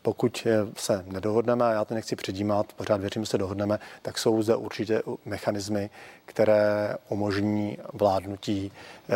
Pokud 0.07 0.47
se 0.77 1.05
nedohodneme, 1.07 1.64
a 1.64 1.73
já 1.73 1.85
to 1.85 1.95
nechci 1.95 2.16
předjímat, 2.16 2.73
pořád 2.73 3.01
věřím, 3.01 3.23
že 3.23 3.31
se 3.31 3.38
dohodneme, 3.38 3.79
tak 4.03 4.19
jsou 4.19 4.42
zde 4.42 4.57
určitě 4.57 5.03
mechanismy, 5.25 5.90
které 6.25 6.95
umožní 7.09 7.79
vládnutí 7.92 8.73
eh, 9.09 9.14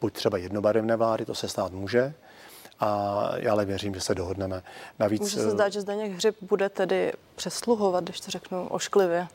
buď 0.00 0.12
třeba 0.12 0.38
jednobarevné 0.38 0.96
vlády, 0.96 1.24
to 1.24 1.34
se 1.34 1.48
stát 1.48 1.72
může, 1.72 2.14
a 2.80 3.30
já 3.36 3.52
ale 3.52 3.64
věřím, 3.64 3.94
že 3.94 4.00
se 4.00 4.14
dohodneme. 4.14 4.62
Navíc, 4.98 5.20
Může 5.20 5.36
se 5.36 5.50
zdát, 5.50 5.72
že 5.72 5.80
Zdeněk 5.80 6.12
Hřib 6.12 6.36
bude 6.40 6.68
tedy 6.68 7.12
přesluhovat, 7.34 8.04
když 8.04 8.20
to 8.20 8.30
řeknu 8.30 8.68
ošklivě. 8.68 9.28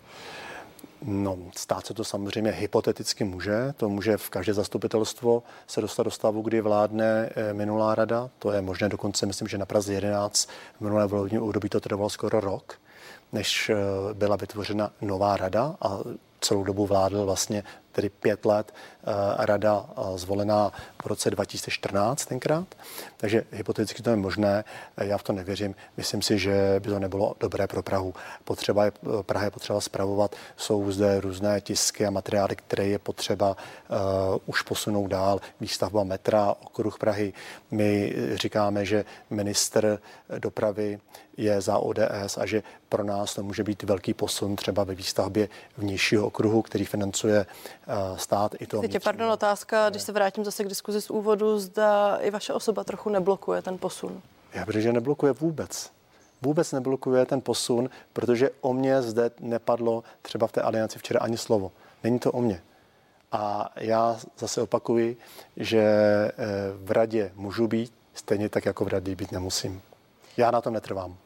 No, 1.02 1.38
stát 1.56 1.86
se 1.86 1.94
to 1.94 2.04
samozřejmě 2.04 2.52
hypoteticky 2.52 3.24
může. 3.24 3.74
To 3.78 3.90
může 3.90 4.18
v 4.18 4.30
každé 4.30 4.54
zastupitelstvo 4.54 5.44
se 5.68 5.82
dostat 5.82 6.04
do 6.04 6.12
stavu, 6.12 6.42
kdy 6.42 6.62
vládne 6.62 7.30
eh, 7.36 7.54
minulá 7.54 7.96
rada. 7.96 8.30
To 8.40 8.52
je 8.52 8.62
možné 8.62 8.90
dokonce, 8.90 9.26
myslím, 9.26 9.48
že 9.48 9.58
na 9.58 9.66
Praze 9.66 9.94
11 9.94 10.50
v 10.78 10.82
minulé 10.82 11.08
volebním 11.08 11.44
období 11.44 11.70
to 11.70 11.80
trvalo 11.80 12.10
skoro 12.10 12.40
rok, 12.40 12.80
než 13.34 13.70
eh, 13.70 13.76
byla 14.14 14.36
vytvořena 14.36 14.92
nová 15.02 15.38
rada 15.38 15.76
a 15.82 16.00
celou 16.42 16.64
dobu 16.64 16.86
vládl 16.86 17.26
vlastně 17.26 17.64
tedy 17.98 18.10
pět 18.10 18.46
let 18.46 18.74
rada 19.38 19.86
zvolená 20.16 20.72
v 21.04 21.06
roce 21.06 21.32
2014 21.32 22.26
tenkrát. 22.26 22.76
Takže 23.18 23.44
hypoteticky 23.52 24.04
to 24.04 24.10
je 24.10 24.16
možné, 24.16 24.64
já 24.98 25.18
v 25.18 25.24
to 25.24 25.34
nevěřím. 25.34 25.76
Myslím 25.98 26.22
si, 26.22 26.40
že 26.40 26.76
by 26.80 26.90
to 26.90 27.00
nebylo 27.00 27.36
dobré 27.40 27.68
pro 27.68 27.84
Prahu. 27.84 28.14
Potřeba 28.44 28.86
je, 28.86 28.92
Praha 29.22 29.46
je 29.46 29.52
potřeba 29.52 29.82
spravovat, 29.82 30.36
jsou 30.58 30.92
zde 30.92 31.22
různé 31.22 31.62
tisky 31.62 32.06
a 32.06 32.10
materiály, 32.10 32.56
které 32.56 32.88
je 32.88 33.00
potřeba 33.00 33.58
uh, 33.58 33.98
už 34.46 34.62
posunout 34.62 35.08
dál. 35.08 35.40
Výstavba 35.62 36.04
metra, 36.04 36.54
okruh 36.66 36.98
Prahy. 36.98 37.34
My 37.72 38.14
říkáme, 38.36 38.86
že 38.86 39.06
minister 39.30 40.00
dopravy 40.40 41.00
je 41.38 41.62
za 41.62 41.78
ODS 41.78 42.38
a 42.38 42.46
že 42.46 42.64
pro 42.90 43.04
nás 43.04 43.36
to 43.36 43.44
může 43.44 43.64
být 43.64 43.84
velký 43.84 44.14
posun 44.14 44.56
třeba 44.56 44.84
ve 44.84 44.96
výstavbě 44.96 45.50
vnějšího 45.78 46.28
okruhu, 46.28 46.62
který 46.62 46.86
financuje 46.86 47.46
uh, 47.88 48.18
stát 48.18 48.56
i 48.60 48.68
to. 48.68 48.82
Teď 48.82 49.04
pardon, 49.04 49.32
otázka, 49.32 49.90
když 49.90 50.02
se 50.02 50.12
vrátím 50.12 50.46
zase 50.46 50.64
k 50.64 50.68
diskuzi 50.68 51.02
z 51.02 51.10
úvodu, 51.10 51.60
zda 51.60 52.16
i 52.16 52.32
vaše 52.32 52.54
osoba 52.54 52.84
trochu 52.84 53.10
neblokuje 53.10 53.62
ten 53.62 53.78
posun. 53.78 54.22
Já 54.54 54.66
bych 54.66 54.82
že 54.82 54.94
neblokuje 54.94 55.34
vůbec 55.34 55.98
vůbec 56.42 56.72
neblokuje 56.72 57.26
ten 57.26 57.42
posun, 57.42 57.90
protože 58.14 58.50
o 58.62 58.74
mě 58.74 59.02
zde 59.02 59.32
nepadlo 59.40 60.04
třeba 60.22 60.48
v 60.48 60.52
té 60.52 60.62
alianci 60.62 61.00
včera 61.00 61.20
ani 61.20 61.38
slovo. 61.38 61.72
Není 62.04 62.20
to 62.20 62.32
o 62.32 62.42
mě. 62.42 62.62
A 63.32 63.70
já 63.76 64.20
zase 64.38 64.62
opakuji, 64.62 65.18
že 65.58 65.80
eh, 65.80 66.34
v 66.76 66.92
radě 66.92 67.32
můžu 67.36 67.68
být, 67.68 67.94
stejně 68.14 68.50
tak 68.50 68.66
jako 68.66 68.86
v 68.86 68.88
radě 68.88 69.16
být 69.16 69.32
nemusím. 69.32 69.82
Já 70.38 70.52
na 70.52 70.62
tom 70.62 70.74
netrvám. 70.74 71.18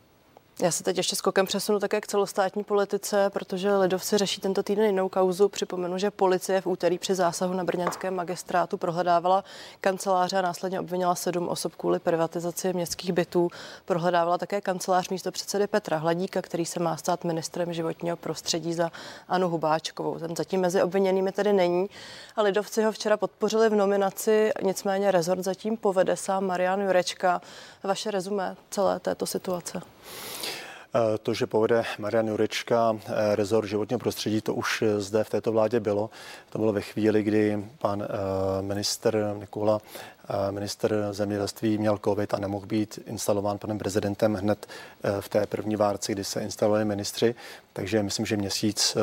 Já 0.61 0.71
se 0.71 0.83
teď 0.83 0.97
ještě 0.97 1.15
skokem 1.15 1.45
přesunu 1.45 1.79
také 1.79 2.01
k 2.01 2.07
celostátní 2.07 2.63
politice, 2.63 3.29
protože 3.29 3.75
Lidovci 3.77 4.17
řeší 4.17 4.41
tento 4.41 4.63
týden 4.63 4.85
jinou 4.85 5.09
kauzu. 5.09 5.49
Připomenu, 5.49 5.97
že 5.97 6.11
policie 6.11 6.61
v 6.61 6.67
úterý 6.67 6.97
při 6.97 7.15
zásahu 7.15 7.53
na 7.53 7.63
brněnském 7.63 8.15
magistrátu 8.15 8.77
prohledávala 8.77 9.43
kanceláře 9.81 10.37
a 10.37 10.41
následně 10.41 10.79
obvinila 10.79 11.15
sedm 11.15 11.47
osob 11.49 11.75
kvůli 11.75 11.99
privatizaci 11.99 12.73
městských 12.73 13.13
bytů. 13.13 13.49
Prohledávala 13.85 14.37
také 14.37 14.61
kancelář 14.61 15.09
místo 15.09 15.31
předsedy 15.31 15.67
Petra 15.67 15.97
Hladíka, 15.97 16.41
který 16.41 16.65
se 16.65 16.79
má 16.79 16.97
stát 16.97 17.23
ministrem 17.23 17.73
životního 17.73 18.17
prostředí 18.17 18.73
za 18.73 18.91
Anu 19.27 19.49
Hubáčkovou. 19.49 20.19
Ten 20.19 20.35
zatím 20.35 20.61
mezi 20.61 20.83
obviněnými 20.83 21.31
tedy 21.31 21.53
není. 21.53 21.89
A 22.35 22.41
Lidovci 22.41 22.83
ho 22.83 22.91
včera 22.91 23.17
podpořili 23.17 23.69
v 23.69 23.75
nominaci, 23.75 24.51
nicméně 24.63 25.11
rezort 25.11 25.43
zatím 25.43 25.77
povede 25.77 26.17
sám 26.17 26.45
Marian 26.45 26.81
Jurečka. 26.81 27.41
Vaše 27.83 28.11
rezumé 28.11 28.55
celé 28.69 28.99
této 28.99 29.25
situace? 29.25 29.81
Eh, 30.93 31.17
to, 31.17 31.33
že 31.33 31.47
povede 31.47 31.83
Marian 31.99 32.27
Jurečka 32.27 32.97
eh, 33.05 33.35
rezort 33.35 33.67
životního 33.67 33.99
prostředí, 33.99 34.41
to 34.41 34.53
už 34.53 34.83
zde 34.97 35.23
v 35.23 35.29
této 35.29 35.51
vládě 35.51 35.79
bylo. 35.79 36.09
To 36.49 36.59
bylo 36.59 36.73
ve 36.73 36.81
chvíli, 36.81 37.23
kdy 37.23 37.65
pan 37.79 38.03
eh, 38.03 38.07
minister 38.61 39.35
Nikola 39.39 39.81
minister 40.51 41.07
zemědělství 41.11 41.77
měl 41.77 41.97
covid 41.97 42.33
a 42.33 42.39
nemohl 42.39 42.65
být 42.65 42.99
instalován 43.05 43.57
panem 43.57 43.77
prezidentem 43.77 44.33
hned 44.33 44.67
v 45.19 45.29
té 45.29 45.45
první 45.45 45.75
várce, 45.75 46.11
kdy 46.11 46.23
se 46.23 46.41
instalovali 46.41 46.85
ministři. 46.85 47.35
Takže 47.73 48.03
myslím, 48.03 48.25
že 48.25 48.37
měsíc 48.37 48.97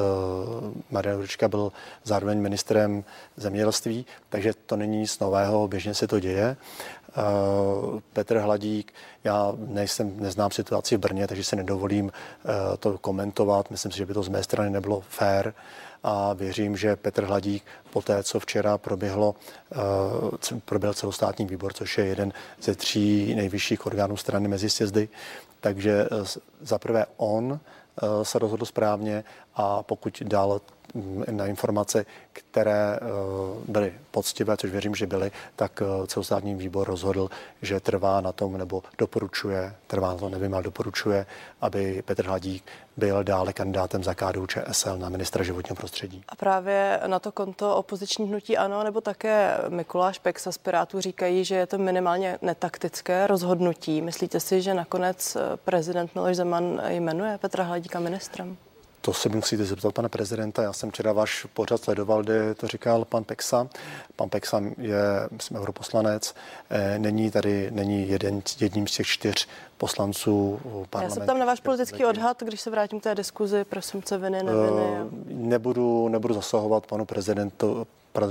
Marian 0.91 1.17
Jurečka 1.17 1.49
byl 1.49 1.73
zároveň 2.05 2.41
ministrem 2.41 3.05
zemědělství, 3.37 4.07
takže 4.29 4.53
to 4.67 4.77
není 4.77 4.99
nic 4.99 5.19
nového, 5.19 5.69
běžně 5.69 5.95
se 5.95 6.07
to 6.07 6.21
děje. 6.21 6.57
Eh, 7.09 8.01
Petr 8.13 8.37
Hladík, 8.37 8.93
já 9.25 9.53
nejsem, 9.57 10.21
neznám 10.21 10.51
situaci 10.51 10.97
v 10.97 11.01
Brně, 11.01 11.27
takže 11.27 11.45
se 11.45 11.57
nedovolím 11.57 12.13
eh, 12.13 12.77
to 12.77 12.99
komentovat. 12.99 13.71
Myslím 13.71 13.93
si, 13.93 13.99
že 13.99 14.07
by 14.07 14.15
to 14.15 14.23
z 14.23 14.29
mé 14.29 14.43
strany 14.43 14.71
nebylo 14.71 15.03
fair 15.09 15.53
a 16.03 16.33
věřím, 16.33 16.77
že 16.77 16.97
Petr 16.97 17.25
Hladík 17.25 17.65
po 17.91 18.03
té, 18.03 18.23
co 18.23 18.41
včera 18.41 18.79
proběhlo, 18.79 19.35
eh, 19.73 20.61
proběhl 20.65 20.95
celostátní 20.95 21.47
výbor, 21.47 21.73
což 21.73 21.99
je 21.99 22.05
jeden 22.05 22.33
ze 22.63 22.75
tří 22.75 23.35
nejvyšších 23.35 23.87
orgánů 23.87 24.17
strany 24.17 24.49
mezi 24.49 24.71
sjezdy, 24.71 25.09
takže 25.61 26.09
zaprvé 26.61 27.07
on 27.17 27.61
se 28.23 28.39
rozhodl 28.39 28.65
správně 28.65 29.25
a 29.59 29.83
pokud 29.83 30.23
dal 30.23 30.61
na 31.31 31.47
informace, 31.47 32.07
které 32.33 32.97
eh, 32.97 33.01
byly 33.69 33.93
poctivé, 34.11 34.57
což 34.57 34.71
věřím, 34.71 34.95
že 34.95 35.07
byly, 35.07 35.31
tak 35.57 35.83
eh, 35.83 36.07
celostátní 36.07 36.55
výbor 36.55 36.87
rozhodl, 36.87 37.31
že 37.63 37.81
trvá 37.81 38.21
na 38.21 38.33
tom, 38.33 38.59
nebo 38.59 38.83
doporučuje, 38.99 39.75
trvá 39.87 40.13
na 40.13 40.19
to, 40.19 40.29
nevím, 40.29 40.55
ale 40.55 40.63
doporučuje, 40.63 41.27
aby 41.61 42.03
Petr 42.03 42.27
Hladík 42.27 42.65
byl 42.97 43.25
dále 43.25 43.53
kandidátem 43.53 44.05
za 44.05 44.15
KDU 44.15 44.47
ČSL 44.47 44.99
na 44.99 45.09
ministra 45.09 45.45
životního 45.45 45.77
prostředí. 45.77 46.23
A 46.29 46.37
právě 46.37 47.01
na 47.07 47.19
to 47.19 47.33
konto 47.33 47.77
opoziční 47.77 48.29
hnutí 48.29 48.57
ano, 48.57 48.85
nebo 48.85 49.01
také 49.01 49.59
Mikuláš 49.69 50.19
Peksa 50.19 50.53
z 50.53 50.59
Pirátů 50.59 51.01
říkají, 51.01 51.45
že 51.45 51.55
je 51.55 51.67
to 51.67 51.79
minimálně 51.79 52.39
netaktické 52.43 53.27
rozhodnutí. 53.27 54.03
Myslíte 54.03 54.41
si, 54.41 54.63
že 54.63 54.75
nakonec 54.75 55.37
eh, 55.37 55.57
prezident 55.57 56.15
Miloš 56.15 56.37
Zeman 56.37 56.83
jmenuje 56.89 57.39
Petra 57.39 57.65
Hladíka 57.65 58.01
ministrem? 58.01 58.57
To 59.09 59.15
se 59.15 59.29
musíte 59.29 59.65
zeptat 59.65 59.95
pana 59.95 60.09
prezidenta. 60.09 60.63
Já 60.63 60.73
jsem 60.73 60.91
včera 60.91 61.13
váš 61.13 61.47
pořad 61.55 61.83
sledoval, 61.83 62.23
kde 62.23 62.55
to 62.55 62.67
říkal 62.67 63.05
pan 63.05 63.25
Peksa. 63.25 63.69
Pan 64.17 64.29
Peksa 64.29 64.61
je, 64.79 64.95
myslím, 65.31 65.59
europoslanec. 65.59 66.35
Eh, 66.71 66.99
není 66.99 67.31
tady, 67.31 67.71
není 67.71 68.09
jeden, 68.09 68.43
jedním 68.61 68.87
z 68.87 68.93
těch 68.93 69.07
čtyř 69.07 69.49
poslanců 69.79 70.61
parlamentu. 70.91 70.99
Já 71.03 71.11
se 71.11 71.21
ptám 71.21 71.39
na 71.39 71.47
váš 71.47 71.61
politický 71.61 72.05
odhad, 72.05 72.43
když 72.43 72.61
se 72.61 72.71
vrátím 72.71 73.01
k 73.01 73.03
té 73.03 73.15
diskuzi, 73.15 73.65
prosumce 73.65 74.19
viny, 74.19 74.43
neviny. 74.43 75.01
Uh, 75.03 75.09
nebudu, 75.29 76.09
nebudu 76.09 76.35
zasahovat 76.35 76.87
panu 76.87 77.05
prezidentu, 77.05 77.87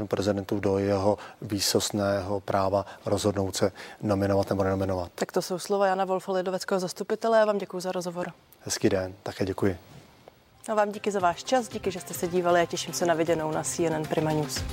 prezidentu 0.07 0.59
do 0.59 0.77
jeho 0.77 1.17
výsostného 1.41 2.39
práva 2.39 2.85
rozhodnout 3.05 3.55
se 3.55 3.71
nominovat 4.01 4.49
nebo 4.49 4.63
nenominovat. 4.63 5.11
Tak 5.15 5.31
to 5.31 5.41
jsou 5.41 5.59
slova 5.59 5.87
Jana 5.87 6.05
Wolfa, 6.05 6.31
lidoveckého 6.31 6.79
zastupitele. 6.79 7.39
Já 7.39 7.45
vám 7.45 7.57
děkuji 7.57 7.79
za 7.79 7.91
rozhovor. 7.91 8.31
Hezký 8.61 8.89
den, 8.89 9.13
také 9.23 9.45
děkuji. 9.45 9.77
A 10.69 10.73
vám 10.73 10.91
díky 10.91 11.11
za 11.11 11.19
váš 11.19 11.43
čas, 11.43 11.67
díky, 11.67 11.91
že 11.91 11.99
jste 11.99 12.13
se 12.13 12.27
dívali 12.27 12.61
a 12.61 12.65
těším 12.65 12.93
se 12.93 13.05
na 13.05 13.13
viděnou 13.13 13.51
na 13.51 13.63
CNN 13.63 14.03
Prima 14.09 14.31
News. 14.31 14.63